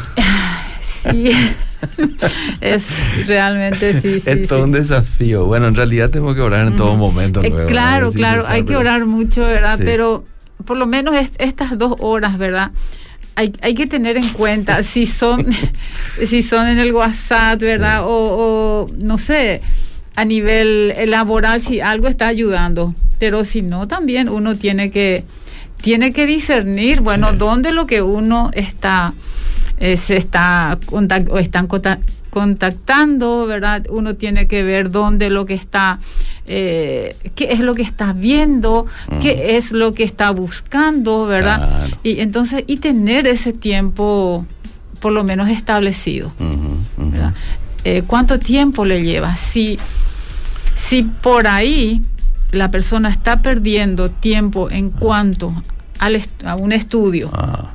sí, 0.86 1.32
es 2.62 2.88
realmente 3.28 4.02
sí, 4.02 4.19
sí. 4.19 4.30
es 4.30 4.47
todo 4.47 4.60
sí. 4.60 4.63
un 4.65 4.71
desafío. 4.71 5.45
Bueno, 5.45 5.67
en 5.67 5.76
realidad 5.76 6.10
tengo 6.10 6.34
que 6.36 6.41
orar 6.41 6.67
en 6.67 6.76
todo 6.76 6.95
momento. 6.95 7.41
Eh, 7.41 7.50
luego, 7.50 7.67
claro, 7.67 8.12
claro, 8.12 8.43
hay 8.47 8.63
que 8.63 8.76
orar 8.76 9.06
mucho, 9.06 9.41
¿verdad? 9.41 9.80
Pero 9.84 10.26
por 10.65 10.78
lo 10.78 10.86
menos 10.86 11.15
est- 11.15 11.36
estas 11.39 11.78
dos 11.78 11.95
horas, 12.00 12.38
¿verdad? 12.38 12.71
Hay, 13.39 13.54
hay 13.62 13.76
que 13.76 13.86
tener 13.86 14.17
en 14.17 14.28
cuenta 14.30 14.82
si 14.93 15.06
son, 15.06 15.45
si 16.26 16.41
son 16.41 16.67
en 16.67 16.80
el 16.80 16.91
WhatsApp, 16.91 17.60
¿verdad? 17.60 18.00
Sí. 18.00 18.06
O, 18.08 18.88
o, 18.89 18.89
no 18.97 19.17
sé, 19.19 19.62
a 20.15 20.26
nivel 20.26 20.93
laboral, 21.06 21.62
si 21.62 21.80
algo 21.80 22.08
está 22.08 22.28
ayudando. 22.28 22.95
Pero 23.19 23.43
si 23.45 23.62
no, 23.62 23.88
también 23.88 24.28
uno 24.28 24.56
tiene 24.56 24.89
que, 24.89 25.23
tiene 25.82 26.13
que 26.13 26.26
discernir, 26.26 27.02
bueno, 27.02 27.30
Sí. 27.32 27.38
dónde 27.38 27.71
lo 27.71 27.86
que 27.86 28.02
uno 28.02 28.50
está, 28.54 29.13
eh, 29.80 29.97
se 29.97 30.17
está 30.17 30.80
contact- 30.88 31.30
o 31.30 31.38
están 31.38 31.67
conta- 31.67 32.00
contactando, 32.32 33.45
¿verdad? 33.45 33.86
Uno 33.89 34.15
tiene 34.15 34.47
que 34.47 34.63
ver 34.63 34.89
dónde 34.89 35.30
lo 35.30 35.45
que 35.45 35.54
está, 35.54 36.00
eh, 36.48 37.16
qué 37.36 37.52
es 37.52 37.60
lo 37.60 37.76
que 37.76 37.82
está 37.82 38.14
viendo, 38.14 38.86
Mm. 39.10 39.20
qué 39.20 39.58
es 39.58 39.72
lo 39.72 39.94
que 39.94 40.04
está 40.04 40.32
buscando, 40.32 41.26
¿verdad? 41.26 41.58
Claro. 41.68 41.98
Y 42.04 42.20
entonces, 42.22 42.64
y 42.68 42.78
tener 42.78 43.28
ese 43.28 43.54
tiempo 43.54 44.46
por 45.00 45.12
lo 45.14 45.24
menos 45.24 45.50
establecido. 45.50 46.32
Eh, 47.84 48.04
¿Cuánto 48.08 48.40
tiempo 48.40 48.84
le 48.86 49.04
lleva? 49.04 49.38
Si, 49.38 49.78
si 50.76 51.04
por 51.04 51.48
ahí 51.48 52.02
la 52.52 52.70
persona 52.72 53.10
está 53.10 53.42
perdiendo 53.42 54.10
tiempo 54.10 54.70
en 54.70 54.90
cuanto 54.90 55.54
al 56.00 56.22
a 56.46 56.56
un 56.56 56.72
estudio, 56.72 57.30
Ah, 57.34 57.72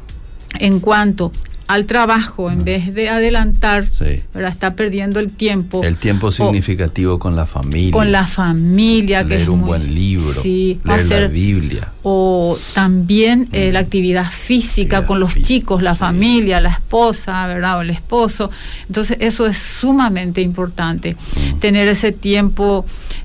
en 0.59 0.81
cuanto 0.81 1.33
al 1.69 1.87
trabajo, 1.87 2.51
en 2.51 2.65
vez 2.65 2.95
de 2.95 3.09
adelantar, 3.09 3.89
sí. 3.91 4.23
está 4.35 4.75
perdiendo 4.75 5.21
el 5.21 5.31
tiempo 5.31 5.83
El 5.85 5.97
tiempo 5.97 6.31
significativo 6.31 7.19
con 7.19 7.37
la 7.37 7.47
familia. 7.47 7.93
con 7.93 8.13
la 8.13 8.27
familia, 8.27 9.23
que 9.23 9.29
leer 9.31 9.43
es 9.43 9.49
un 9.49 9.61
muy- 9.61 9.69
buen 9.69 9.95
libro. 9.95 10.43
sí, 10.43 10.81
leer 10.85 11.23
la 11.23 11.29
Biblia. 11.29 11.89
o 12.03 12.59
también 12.75 13.49
eh, 13.53 13.71
la 13.73 13.79
actividad 13.81 14.27
física 14.31 14.99
Actividad 14.99 15.07
con 15.07 15.21
los 15.21 15.35
física, 15.35 15.47
chicos, 15.49 15.83
la 15.83 15.95
sí. 15.95 16.01
familia, 16.01 16.61
la 16.61 16.71
esposa, 16.71 17.47
¿verdad? 17.47 17.79
O 17.79 17.83
el 17.83 17.91
esposo. 17.91 18.51
Entonces 18.89 19.17
eso 19.21 19.47
es 19.47 19.57
sumamente 19.57 20.41
importante, 20.41 21.15
Mm. 21.55 21.59
tener 21.61 21.89
ese 21.89 22.11
tiempo 22.13 22.85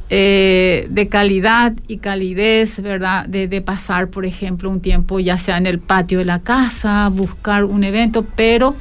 eh, 0.10 0.88
de 0.90 1.08
calidad 1.10 1.74
y 1.88 1.98
calidez, 1.98 2.82
¿verdad? 2.82 3.26
De, 3.26 3.48
de 3.48 3.62
pasar, 3.62 4.10
por 4.10 4.26
ejemplo, 4.26 4.70
un 4.70 4.80
tiempo 4.80 5.20
ya 5.20 5.38
sea 5.38 5.58
en 5.58 5.66
el 5.66 5.80
patio 5.80 6.20
de 6.20 6.26
la 6.26 6.40
casa, 6.40 7.10
buscar 7.12 7.66
un 7.66 7.84
evento, 7.84 8.26
pero 8.36 8.76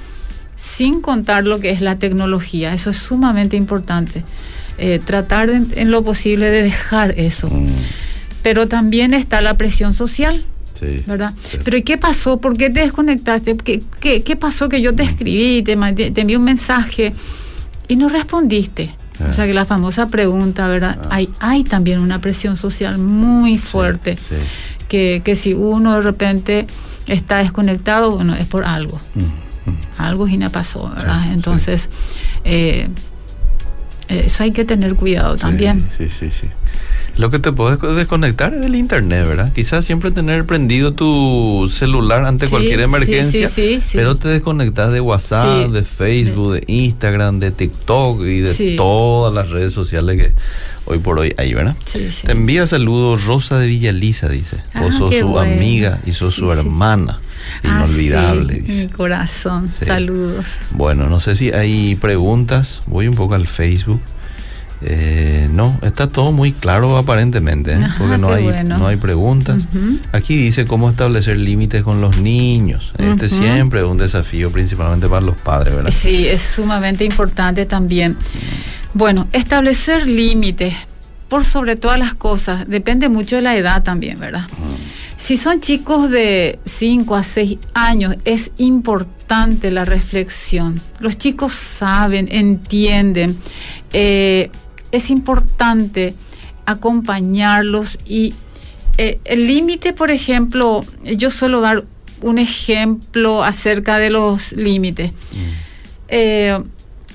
sin 0.57 1.01
contar 1.01 1.45
lo 1.45 1.59
que 1.61 1.71
es 1.71 1.81
la 1.81 1.99
tecnología. 1.99 2.73
Eso 2.75 2.91
es 2.91 2.97
sumamente 2.99 3.57
importante. 3.57 4.23
Eh, 4.79 5.01
tratar 5.05 5.51
de- 5.51 5.81
en 5.81 5.91
lo 5.91 6.05
posible 6.05 6.51
de 6.51 6.63
dejar 6.63 7.19
eso 7.19 7.49
Mm, 7.49 7.69
pero 8.43 8.69
también 8.69 9.15
está 9.15 9.41
la 9.41 9.57
presión 9.57 9.95
social, 9.95 10.45
sí. 10.79 11.03
¿verdad? 11.07 11.33
Sí. 11.43 11.57
Pero 11.65 11.77
¿y 11.79 11.83
qué 11.83 11.97
pasó? 11.99 12.41
¿Por 12.41 12.57
qué 12.59 12.69
te 12.71 12.81
desconectaste? 12.81 13.57
¿Qué, 13.57 13.83
qué, 14.01 14.23
qué 14.23 14.37
pasó 14.37 14.69
que 14.69 14.81
yo 14.83 14.95
te 14.95 15.03
escribí, 15.03 15.63
te, 15.63 15.77
te 16.11 16.21
envié 16.21 16.37
un 16.37 16.45
mensaje 16.45 17.15
y 17.89 17.97
no 17.97 18.09
respondiste? 18.11 18.95
Ah. 19.21 19.27
O 19.31 19.33
sea 19.33 19.47
que 19.47 19.55
la 19.55 19.65
famosa 19.65 20.09
pregunta, 20.09 20.67
¿verdad? 20.69 20.99
Ah. 21.05 21.09
Hay, 21.11 21.31
hay 21.41 21.65
también 21.65 22.01
una 22.01 22.21
presión 22.21 22.57
social 22.57 22.99
muy 22.99 23.59
fuerte, 23.59 24.17
Sí, 24.17 24.35
sí. 24.41 24.47
que, 24.89 25.23
que 25.25 25.37
si 25.37 25.55
uno 25.55 25.95
de 25.95 26.01
repente 26.03 26.67
está 27.07 27.39
desconectado, 27.39 28.13
bueno, 28.17 28.35
es 28.35 28.47
por 28.47 28.65
algo. 28.65 29.01
Mm, 29.15 29.71
mm. 29.71 29.77
Algo 29.99 30.29
y 30.29 30.37
no 30.37 30.51
pasó, 30.51 30.91
¿verdad? 30.91 31.23
Sí. 31.25 31.31
Entonces, 31.33 31.89
eh, 32.45 32.89
eso 34.09 34.43
hay 34.45 34.53
que 34.53 34.65
tener 34.65 34.95
cuidado 34.95 35.37
también. 35.37 35.89
Sí, 35.99 36.09
sí, 36.11 36.31
sí. 36.31 36.47
Lo 37.17 37.31
que 37.31 37.39
te 37.39 37.51
puedes 37.51 37.81
desconectar 37.97 38.53
es 38.53 38.61
del 38.61 38.75
internet, 38.75 39.27
¿verdad? 39.27 39.51
Quizás 39.55 39.87
siempre 39.87 40.11
tener 40.11 40.45
prendido 40.45 40.93
tu 40.93 41.67
celular 41.73 42.27
ante 42.27 42.45
Sí, 42.47 42.51
cualquier 42.51 42.81
emergencia, 42.81 43.49
sí, 43.49 43.77
sí, 43.77 43.81
sí. 43.83 43.97
pero 43.97 44.17
te 44.17 44.29
desconectas 44.29 44.93
de 44.93 45.01
WhatsApp, 45.01 45.71
de 45.71 45.83
Facebook, 45.83 46.53
de 46.53 46.65
Instagram, 46.67 47.41
de 47.41 47.51
TikTok 47.53 48.21
y 48.21 48.41
de 48.41 48.77
todas 48.77 49.33
las 49.33 49.49
redes 49.49 49.73
sociales 49.73 50.17
que 50.21 50.33
hoy 50.85 50.99
por 50.99 51.19
hoy 51.19 51.35
hay, 51.39 51.55
¿verdad? 51.55 51.75
Sí, 51.87 52.13
sí. 52.13 52.27
Te 52.27 52.33
envía 52.33 52.67
saludos 52.67 53.25
Rosa 53.25 53.59
de 53.59 53.67
Villaliza, 53.67 54.29
dice. 54.29 54.57
Vos 54.75 54.95
Ah, 54.95 54.99
sos 54.99 55.15
su 55.15 55.29
bueno. 55.29 55.53
amiga 55.55 55.99
y 56.05 56.13
sos 56.13 56.35
su 56.35 56.53
hermana. 56.53 57.19
Ah, 57.65 57.85
Inolvidable, 57.87 58.55
dice. 58.59 58.83
Mi 58.83 58.89
corazón, 58.89 59.71
saludos. 59.73 60.47
Bueno, 60.73 61.09
no 61.09 61.21
sé 61.21 61.35
si 61.35 61.51
hay 61.53 61.95
preguntas. 61.95 62.83
Voy 62.87 63.09
un 63.09 63.15
poco 63.15 63.35
al 63.35 63.47
Facebook. 63.47 64.01
Eh, 64.83 65.49
no, 65.51 65.79
está 65.83 66.09
todo 66.09 66.33
muy 66.33 66.53
claro 66.53 66.99
aparentemente, 66.99 67.73
¿eh? 67.73 67.77
Ajá, 67.83 67.97
porque 67.99 68.19
no 68.19 68.31
hay, 68.31 68.45
bueno. 68.45 68.79
no 68.79 68.87
hay 68.89 68.97
preguntas. 68.97 69.63
Aquí 70.13 70.37
dice 70.37 70.67
cómo 70.67 70.91
establecer 70.91 71.39
límites 71.39 71.83
con 71.83 72.01
los 72.01 72.19
niños. 72.19 72.93
Este 72.99 73.29
siempre 73.29 73.81
es 73.81 73.87
un 73.87 73.97
desafío, 73.97 74.51
principalmente 74.53 75.09
para 75.09 75.23
los 75.23 75.37
padres, 75.37 75.75
¿verdad? 75.75 75.93
Sí, 75.97 76.27
es 76.29 76.43
sumamente 76.43 77.05
importante 77.05 77.65
también. 77.65 78.17
Bueno, 78.93 79.29
establecer 79.33 80.09
límites 80.09 80.75
por 81.29 81.45
sobre 81.45 81.77
todas 81.77 81.99
las 81.99 82.15
cosas 82.15 82.69
depende 82.69 83.09
mucho 83.09 83.37
de 83.37 83.43
la 83.43 83.57
edad 83.57 83.83
también, 83.83 84.19
¿verdad? 84.21 84.47
Si 85.17 85.39
son 85.39 85.61
chicos 85.61 86.11
de 86.11 86.59
5 86.67 87.17
a 87.17 87.23
6 87.25 87.59
años, 87.73 88.17
es 88.27 88.51
importante 88.59 89.71
la 89.71 89.87
reflexión. 89.87 90.79
Los 91.01 91.17
chicos 91.17 91.53
saben, 91.53 92.29
entienden. 92.31 93.39
eh, 93.95 94.51
es 94.97 95.11
importante 95.11 96.15
acompañarlos 96.65 97.99
y 98.05 98.35
eh, 98.99 99.21
el 99.25 99.47
límite, 99.47 99.93
por 99.93 100.11
ejemplo, 100.11 100.85
yo 101.05 101.31
suelo 101.31 101.61
dar 101.61 101.85
un 102.23 102.39
ejemplo 102.39 103.45
acerca 103.45 103.99
de 103.99 104.11
los 104.11 104.53
límites. 104.53 105.13
Mm. 105.13 105.17
Eh, 106.09 106.63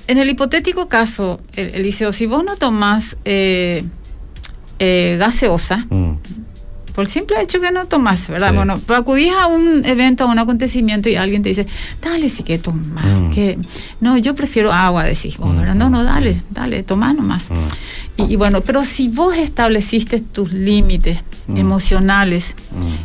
En 0.08 0.18
el 0.18 0.28
hipotético 0.28 0.88
caso, 0.88 1.40
Eliseo, 1.54 2.12
si 2.12 2.26
vos 2.26 2.44
no 2.44 2.56
tomás 2.56 3.16
eh, 3.24 3.84
gaseosa, 5.18 5.86
mm. 5.90 6.16
Por 6.94 7.04
el 7.04 7.10
simple 7.10 7.40
hecho 7.40 7.60
que 7.60 7.70
no 7.70 7.86
tomás, 7.86 8.28
¿verdad? 8.28 8.54
Bueno, 8.54 8.80
pero 8.86 8.98
acudís 8.98 9.32
a 9.32 9.46
un 9.46 9.84
evento, 9.84 10.24
a 10.24 10.26
un 10.26 10.38
acontecimiento 10.38 11.08
y 11.08 11.16
alguien 11.16 11.42
te 11.42 11.48
dice, 11.48 11.66
dale, 12.00 12.28
si 12.28 12.42
que 12.42 12.58
tomar, 12.58 13.04
mm. 13.04 13.30
que 13.30 13.58
no, 14.00 14.18
yo 14.18 14.34
prefiero 14.34 14.72
agua, 14.72 15.04
decís 15.04 15.36
vos, 15.38 15.56
¿verdad? 15.56 15.74
No, 15.74 15.90
no, 15.90 16.04
dale, 16.04 16.42
dale, 16.50 16.82
toma 16.82 17.12
nomás. 17.12 17.50
Mm. 17.50 18.30
Y, 18.30 18.36
bueno, 18.36 18.60
pero 18.60 18.84
si 18.84 19.08
vos 19.08 19.36
estableciste 19.36 20.20
tus 20.20 20.52
límites 20.52 21.20
emocionales 21.48 22.54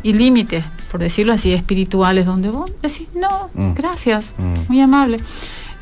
y 0.03 0.13
límites, 0.13 0.63
por 0.91 0.99
decirlo 0.99 1.33
así, 1.33 1.53
espirituales, 1.53 2.25
donde 2.25 2.49
vos 2.49 2.71
decís, 2.81 3.07
no, 3.15 3.49
gracias, 3.73 4.33
muy 4.67 4.81
amable 4.81 5.17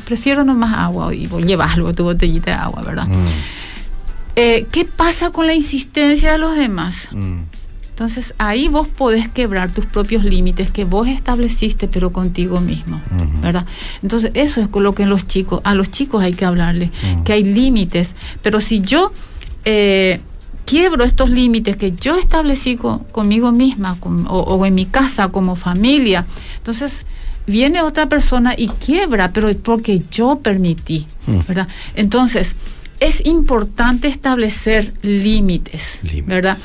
prefiero 0.06 0.46
nomás 0.46 0.78
agua 0.78 1.14
y 1.14 1.28
vos 1.28 1.44
llevas 1.44 1.74
algo, 1.74 1.94
tu 1.94 2.04
botellita 2.04 2.52
de 2.52 2.58
agua, 2.58 2.84
¿verdad? 2.84 3.08
Mm. 3.08 3.14
Eh, 4.38 4.68
¿Qué 4.72 4.86
pasa 4.86 5.32
con 5.32 5.48
la 5.48 5.54
insistencia 5.54 6.34
de 6.34 6.38
los 6.38 6.56
demás? 6.56 7.10
Entonces 7.96 8.34
ahí 8.40 8.68
vos 8.68 8.90
podés 8.90 9.30
quebrar 9.30 9.72
tus 9.72 9.86
propios 9.86 10.26
límites 10.26 10.70
que 10.70 10.84
vos 10.84 11.08
estableciste, 11.08 11.88
pero 11.88 12.12
contigo 12.12 12.60
mismo, 12.60 13.02
¿verdad? 13.42 13.66
Entonces 14.04 14.32
eso 14.34 14.60
es 14.60 14.68
con 14.68 14.84
lo 14.84 14.94
que 14.94 15.06
los 15.06 15.28
chicos, 15.28 15.62
a 15.64 15.74
los 15.76 15.90
chicos 15.92 16.22
hay 16.22 16.34
que 16.34 16.44
hablarle, 16.44 16.88
mm. 16.88 17.24
que 17.24 17.32
hay 17.32 17.46
límites, 17.46 18.14
pero 18.42 18.60
si 18.60 18.82
yo 18.82 19.14
eh, 19.64 20.20
quiebro 20.66 21.06
estos 21.06 21.30
límites 21.30 21.78
que 21.78 21.94
yo 21.94 22.18
establecí 22.18 22.78
conmigo 23.14 23.54
misma 23.54 23.98
o, 24.02 24.40
o, 24.40 24.66
en 24.66 24.76
mi 24.76 24.88
casa 24.88 25.30
como 25.30 25.56
familia, 25.56 26.26
entonces 26.58 27.06
viene 27.48 27.82
otra 27.82 28.10
persona 28.10 28.56
y 28.58 28.68
quiebra, 28.68 29.32
pero 29.32 29.48
es 29.48 29.56
porque 29.56 30.04
yo 30.12 30.40
permití. 30.44 31.08
¿verdad? 31.48 31.70
Entonces, 31.96 32.58
es 33.00 33.26
importante 33.26 34.08
establecer 34.08 34.94
límites, 35.02 36.00
¿verdad? 36.26 36.58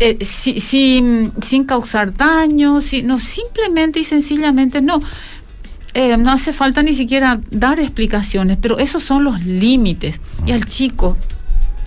Eh, 0.00 0.18
sin 0.24 1.64
causar 1.66 2.14
daño, 2.14 2.78
no, 3.04 3.18
simplemente 3.18 4.00
y 4.00 4.04
sencillamente 4.04 4.80
no. 4.80 5.00
Eh, 5.94 6.16
no 6.16 6.30
hace 6.30 6.52
falta 6.52 6.82
ni 6.82 6.94
siquiera 6.94 7.40
dar 7.50 7.80
explicaciones, 7.80 8.58
pero 8.60 8.78
esos 8.78 9.02
son 9.02 9.24
los 9.24 9.44
límites. 9.44 10.20
Y 10.46 10.52
al 10.52 10.66
chico, 10.66 11.16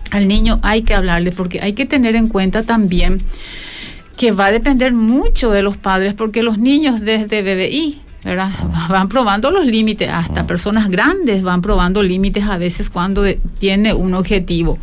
al 0.10 0.28
niño 0.28 0.60
hay 0.64 0.82
que 0.82 0.94
hablarle, 0.96 1.32
porque 1.32 1.62
hay 1.62 1.74
que 1.74 1.86
tener 1.86 2.16
en 2.16 2.28
cuenta 2.28 2.64
también 2.64 3.20
que 4.18 4.32
va 4.32 4.48
a 4.48 4.52
depender 4.52 4.94
mucho 4.94 5.52
de 5.52 5.62
los 5.62 5.78
padres, 5.78 6.14
porque 6.16 6.44
los 6.44 6.58
niños 6.58 7.02
desde 7.02 7.42
BBI 7.42 8.02
Van 8.24 9.10
probando 9.10 9.50
los 9.50 9.66
límites, 9.66 10.10
hasta 10.10 10.46
personas 10.46 10.90
grandes 10.90 11.42
van 11.42 11.62
probando 11.62 12.04
límites 12.04 12.46
a 12.46 12.58
veces 12.58 12.90
cuando 12.90 13.24
tiene 13.60 13.94
un 13.94 14.14
objetivo. 14.14 14.78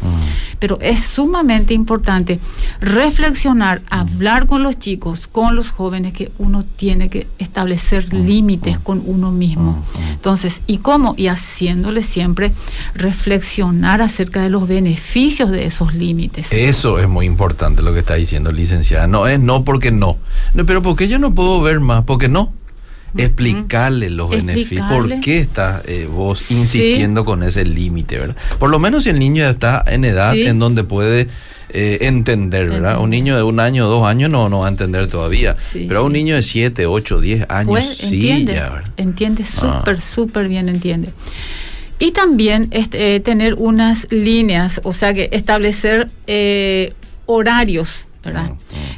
Pero 0.58 0.78
es 0.80 1.04
sumamente 1.04 1.72
importante 1.72 2.40
reflexionar, 2.80 3.80
hablar 3.90 4.46
con 4.46 4.64
los 4.64 4.76
chicos, 4.76 5.28
con 5.28 5.54
los 5.54 5.70
jóvenes, 5.70 6.12
que 6.12 6.32
uno 6.38 6.64
tiene 6.64 7.10
que 7.10 7.28
establecer 7.38 8.12
límites 8.12 8.80
con 8.80 9.02
uno 9.06 9.30
mismo. 9.30 9.84
Entonces, 10.10 10.60
¿y 10.66 10.78
cómo? 10.78 11.14
Y 11.16 11.28
haciéndole 11.28 12.02
siempre 12.02 12.52
reflexionar 12.94 14.02
acerca 14.02 14.42
de 14.42 14.50
los 14.50 14.66
beneficios 14.66 15.52
de 15.52 15.66
esos 15.66 15.94
límites. 15.94 16.48
Eso 16.50 16.98
es 16.98 17.08
muy 17.08 17.26
importante 17.26 17.82
lo 17.82 17.92
que 17.92 18.00
está 18.00 18.14
diciendo 18.14 18.50
licenciada. 18.50 19.06
No 19.06 19.28
es 19.28 19.38
no 19.38 19.62
porque 19.62 19.92
no. 19.92 20.18
no 20.54 20.66
pero 20.66 20.82
porque 20.82 21.06
yo 21.06 21.20
no 21.20 21.36
puedo 21.36 21.60
ver 21.60 21.78
más? 21.78 22.02
Porque 22.02 22.28
no 22.28 22.57
explicarle 23.18 24.10
los 24.10 24.30
beneficios. 24.30 24.90
¿Por 24.90 25.20
qué 25.20 25.38
estás 25.38 25.82
eh, 25.86 26.08
vos 26.10 26.50
insistiendo 26.50 27.24
con 27.24 27.42
ese 27.42 27.64
límite, 27.64 28.18
verdad? 28.18 28.36
Por 28.58 28.70
lo 28.70 28.78
menos 28.78 29.04
si 29.04 29.10
el 29.10 29.18
niño 29.18 29.46
está 29.48 29.84
en 29.86 30.04
edad 30.04 30.36
en 30.36 30.58
donde 30.58 30.84
puede 30.84 31.28
eh, 31.70 31.98
entender, 32.02 32.70
¿verdad? 32.70 32.98
Un 33.00 33.10
niño 33.10 33.36
de 33.36 33.42
un 33.42 33.60
año 33.60 33.86
o 33.86 33.88
dos 33.88 34.06
años 34.06 34.30
no, 34.30 34.48
no 34.48 34.60
va 34.60 34.66
a 34.66 34.70
entender 34.70 35.08
todavía. 35.08 35.56
pero 35.72 36.04
un 36.04 36.12
niño 36.12 36.36
de 36.36 36.42
siete, 36.42 36.86
ocho, 36.86 37.20
diez 37.20 37.44
años 37.50 37.84
sí 37.96 38.30
entiende, 38.30 38.54
ya, 38.54 38.84
Entiende 38.96 39.44
ah. 39.44 39.80
súper, 39.80 40.00
súper 40.00 40.48
bien, 40.48 40.68
entiende. 40.68 41.12
Y 41.98 42.12
también 42.12 42.68
este, 42.70 43.20
tener 43.20 43.54
unas 43.54 44.06
líneas, 44.10 44.80
o 44.84 44.92
sea 44.92 45.12
que 45.12 45.28
establecer 45.32 46.08
eh, 46.26 46.94
horarios 47.26 48.07
¿verdad? 48.24 48.50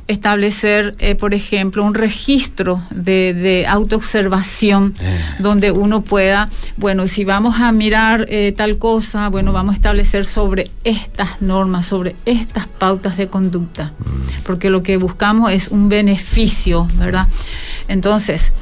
Establecer, 0.09 0.95
eh, 0.99 1.15
por 1.15 1.35
ejemplo, 1.35 1.85
un 1.85 1.95
registro 1.95 2.83
de, 2.91 3.35
de 3.35 3.67
autoobservación 3.67 4.95
eh. 5.01 5.21
donde 5.39 5.71
uno 5.71 6.01
pueda, 6.01 6.49
bueno, 6.77 7.07
si 7.07 7.25
vamos 7.25 7.61
a 7.61 7.71
mirar 7.73 8.27
eh, 8.29 8.53
tal 8.57 8.79
cosa, 8.79 9.29
bueno, 9.29 9.53
vamos 9.53 9.75
a 9.75 9.77
establecer 9.77 10.25
sobre 10.25 10.71
estas 10.85 11.43
normas, 11.43 11.87
sobre 11.87 12.17
estas 12.25 12.67
pautas 12.67 13.17
de 13.17 13.29
conducta, 13.29 13.93
mm. 13.99 14.43
porque 14.45 14.71
lo 14.71 14.83
que 14.83 14.97
buscamos 14.97 15.53
es 15.53 15.69
un 15.69 15.89
beneficio, 15.89 16.89
¿verdad? 16.95 17.29
Entonces, 17.89 18.53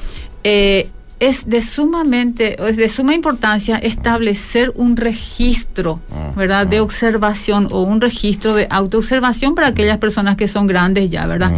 es 1.20 1.48
de 1.48 1.62
sumamente, 1.62 2.56
es 2.68 2.76
de 2.76 2.88
suma 2.88 3.14
importancia 3.14 3.76
establecer 3.76 4.72
un 4.76 4.96
registro, 4.96 6.00
ah, 6.12 6.32
¿verdad? 6.36 6.66
De 6.66 6.78
ah. 6.78 6.82
observación 6.82 7.68
o 7.70 7.82
un 7.82 8.00
registro 8.00 8.54
de 8.54 8.66
autoobservación 8.70 9.54
para 9.54 9.68
aquellas 9.68 9.98
personas 9.98 10.36
que 10.36 10.48
son 10.48 10.66
grandes 10.66 11.10
ya, 11.10 11.26
¿verdad? 11.26 11.52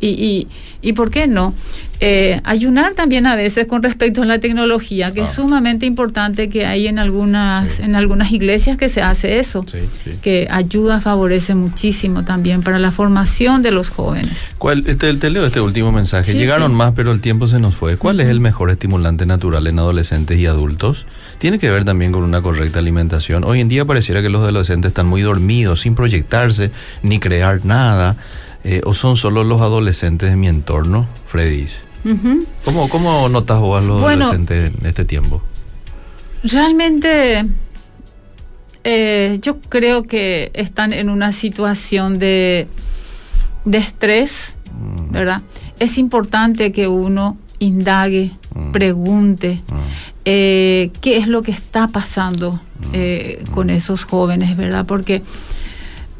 y, 0.00 0.08
y, 0.08 0.48
y, 0.82 0.92
¿por 0.94 1.10
qué 1.10 1.26
no? 1.26 1.54
Eh, 2.00 2.40
ayunar 2.44 2.94
también 2.94 3.26
a 3.26 3.36
veces 3.36 3.66
con 3.66 3.82
respecto 3.82 4.22
a 4.22 4.26
la 4.26 4.38
tecnología, 4.38 5.12
que 5.12 5.22
es 5.22 5.30
sumamente 5.30 5.86
importante 5.86 6.48
que 6.48 6.66
hay 6.66 6.86
en 6.86 6.98
algunas, 6.98 7.78
en 7.78 7.94
algunas 7.94 8.32
iglesias 8.32 8.76
que 8.76 8.88
se 8.88 9.00
hace 9.00 9.38
eso, 9.38 9.64
que 10.22 10.48
ayuda, 10.50 11.00
favorece 11.00 11.54
muchísimo 11.54 12.24
también 12.24 12.62
para 12.62 12.78
la 12.78 12.90
formación 12.90 13.62
de 13.62 13.70
los 13.70 13.90
jóvenes. 13.90 14.48
¿Cuál, 14.58 14.84
te, 14.84 14.94
te 14.96 15.30
leo 15.30 15.46
este 15.46 15.60
último 15.60 15.92
mensaje. 15.92 16.34
Llegaron 16.34 16.74
más, 16.74 16.92
pero 16.94 17.12
el 17.12 17.20
tiempo 17.20 17.46
se 17.46 17.58
nos 17.58 17.74
fue. 17.74 17.96
¿Cuál 17.96 18.20
es 18.20 18.28
el 18.28 18.40
mejor 18.40 18.70
estimulante 18.70 19.26
natural 19.26 19.66
en 19.66 19.78
adolescentes 19.78 20.38
y 20.38 20.46
adultos? 20.46 21.06
Tiene 21.38 21.58
que 21.58 21.70
ver 21.70 21.84
también 21.84 22.12
con 22.12 22.22
una 22.22 22.42
correcta 22.42 22.78
alimentación. 22.78 23.44
Hoy 23.44 23.60
en 23.60 23.68
día 23.68 23.84
pareciera 23.84 24.22
que 24.22 24.28
los 24.28 24.42
adolescentes 24.42 24.90
están 24.90 25.06
muy 25.06 25.22
dormidos, 25.22 25.80
sin 25.80 25.94
proyectarse 25.94 26.70
ni 27.02 27.18
crear 27.18 27.64
nada. 27.64 28.16
Eh, 28.64 28.80
¿O 28.86 28.94
son 28.94 29.16
solo 29.16 29.44
los 29.44 29.60
adolescentes 29.60 30.30
de 30.30 30.36
mi 30.36 30.48
entorno, 30.48 31.06
Freddy? 31.26 31.66
¿Cómo, 32.64 33.28
notas 33.28 33.60
vos 33.60 33.78
a 33.78 33.84
los 33.84 34.02
adolescentes 34.02 34.72
en 34.78 34.86
este 34.86 35.04
tiempo? 35.04 35.42
Realmente 36.42 37.44
eh, 38.82 39.38
yo 39.42 39.60
creo 39.60 40.04
que 40.04 40.50
están 40.54 40.94
en 40.94 41.10
una 41.10 41.32
situación 41.32 42.18
de, 42.18 42.66
de 43.66 43.78
estrés, 43.78 44.54
mm. 44.72 45.12
¿verdad? 45.12 45.42
Es 45.78 45.98
importante 45.98 46.72
que 46.72 46.88
uno 46.88 47.36
indague, 47.58 48.32
mm. 48.54 48.72
pregunte 48.72 49.60
mm. 49.68 50.14
Eh, 50.26 50.90
qué 51.02 51.18
es 51.18 51.28
lo 51.28 51.42
que 51.42 51.50
está 51.50 51.88
pasando 51.88 52.58
con 53.52 53.68
esos 53.68 54.04
jóvenes, 54.04 54.56
¿verdad? 54.56 54.86
Porque 54.86 55.22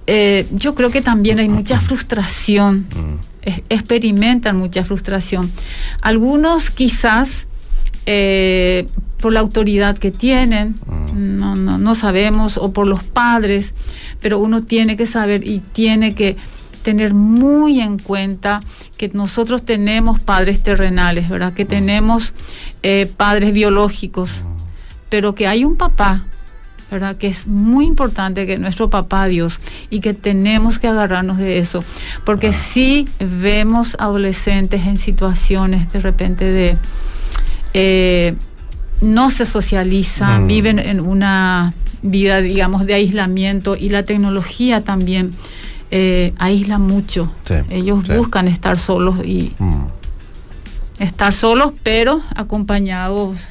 eh, 0.06 0.46
yo 0.50 0.74
creo 0.74 0.90
que 0.90 1.00
también 1.00 1.38
hay 1.38 1.48
mucha 1.48 1.80
frustración, 1.80 2.86
mm. 2.94 3.50
experimentan 3.70 4.56
mucha 4.56 4.84
frustración. 4.84 5.50
Algunos 6.02 6.70
quizás 6.70 7.46
eh, 8.06 8.86
por 9.18 9.32
la 9.32 9.40
autoridad 9.40 9.96
que 9.96 10.10
tienen, 10.10 10.76
mm. 10.86 11.38
no, 11.38 11.56
no, 11.56 11.78
no 11.78 11.94
sabemos, 11.94 12.58
o 12.58 12.72
por 12.72 12.86
los 12.86 13.02
padres, 13.02 13.72
pero 14.20 14.38
uno 14.38 14.62
tiene 14.62 14.96
que 14.96 15.06
saber 15.06 15.46
y 15.46 15.60
tiene 15.60 16.14
que 16.14 16.36
tener 16.82 17.14
muy 17.14 17.80
en 17.80 17.98
cuenta 17.98 18.60
que 18.98 19.08
nosotros 19.08 19.64
tenemos 19.64 20.20
padres 20.20 20.62
terrenales, 20.62 21.30
¿verdad? 21.30 21.54
Que 21.54 21.64
mm. 21.64 21.68
tenemos 21.68 22.34
eh, 22.82 23.10
padres 23.16 23.54
biológicos, 23.54 24.42
pero 25.08 25.34
que 25.34 25.46
hay 25.46 25.64
un 25.64 25.76
papá 25.76 26.26
¿verdad? 26.94 27.16
Que 27.16 27.26
es 27.26 27.48
muy 27.48 27.86
importante 27.86 28.46
que 28.46 28.56
nuestro 28.56 28.88
papá 28.88 29.26
Dios 29.26 29.60
y 29.90 29.98
que 29.98 30.14
tenemos 30.14 30.78
que 30.78 30.86
agarrarnos 30.86 31.38
de 31.38 31.58
eso, 31.58 31.84
porque 32.24 32.52
si 32.52 33.08
vemos 33.18 33.96
adolescentes 33.98 34.86
en 34.86 34.96
situaciones 34.96 35.92
de 35.92 35.98
repente 35.98 36.44
de 36.44 36.78
eh, 37.74 38.34
no 39.00 39.28
se 39.28 39.44
socializan, 39.44 40.44
mm. 40.44 40.46
viven 40.46 40.78
en 40.78 41.00
una 41.00 41.74
vida, 42.02 42.40
digamos, 42.40 42.86
de 42.86 42.94
aislamiento 42.94 43.74
y 43.74 43.88
la 43.88 44.04
tecnología 44.04 44.82
también 44.82 45.32
eh, 45.90 46.32
aísla 46.38 46.78
mucho. 46.78 47.32
Ellos 47.70 48.06
buscan 48.06 48.46
estar 48.46 48.78
solos 48.78 49.16
y 49.24 49.52
mm. 49.58 49.86
estar 51.00 51.32
solos, 51.32 51.72
pero 51.82 52.20
acompañados 52.36 53.48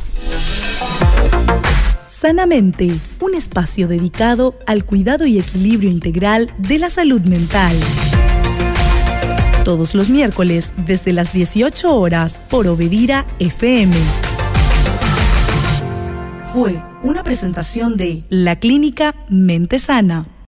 Sanamente, 2.19 2.91
un 3.21 3.33
espacio 3.33 3.87
dedicado 3.87 4.59
al 4.67 4.83
cuidado 4.83 5.25
y 5.25 5.39
equilibrio 5.39 5.89
integral 5.89 6.53
de 6.57 6.77
la 6.77 6.89
salud 6.89 7.21
mental. 7.21 7.73
Todos 9.63 9.95
los 9.95 10.09
miércoles 10.09 10.73
desde 10.85 11.13
las 11.13 11.31
18 11.31 11.95
horas 11.95 12.33
por 12.49 12.67
Obedira 12.67 13.25
FM. 13.39 13.95
Fue 16.51 16.83
una 17.03 17.23
presentación 17.23 17.95
de 17.95 18.25
la 18.29 18.59
clínica 18.59 19.15
Mente 19.29 19.79
Sana. 19.79 20.25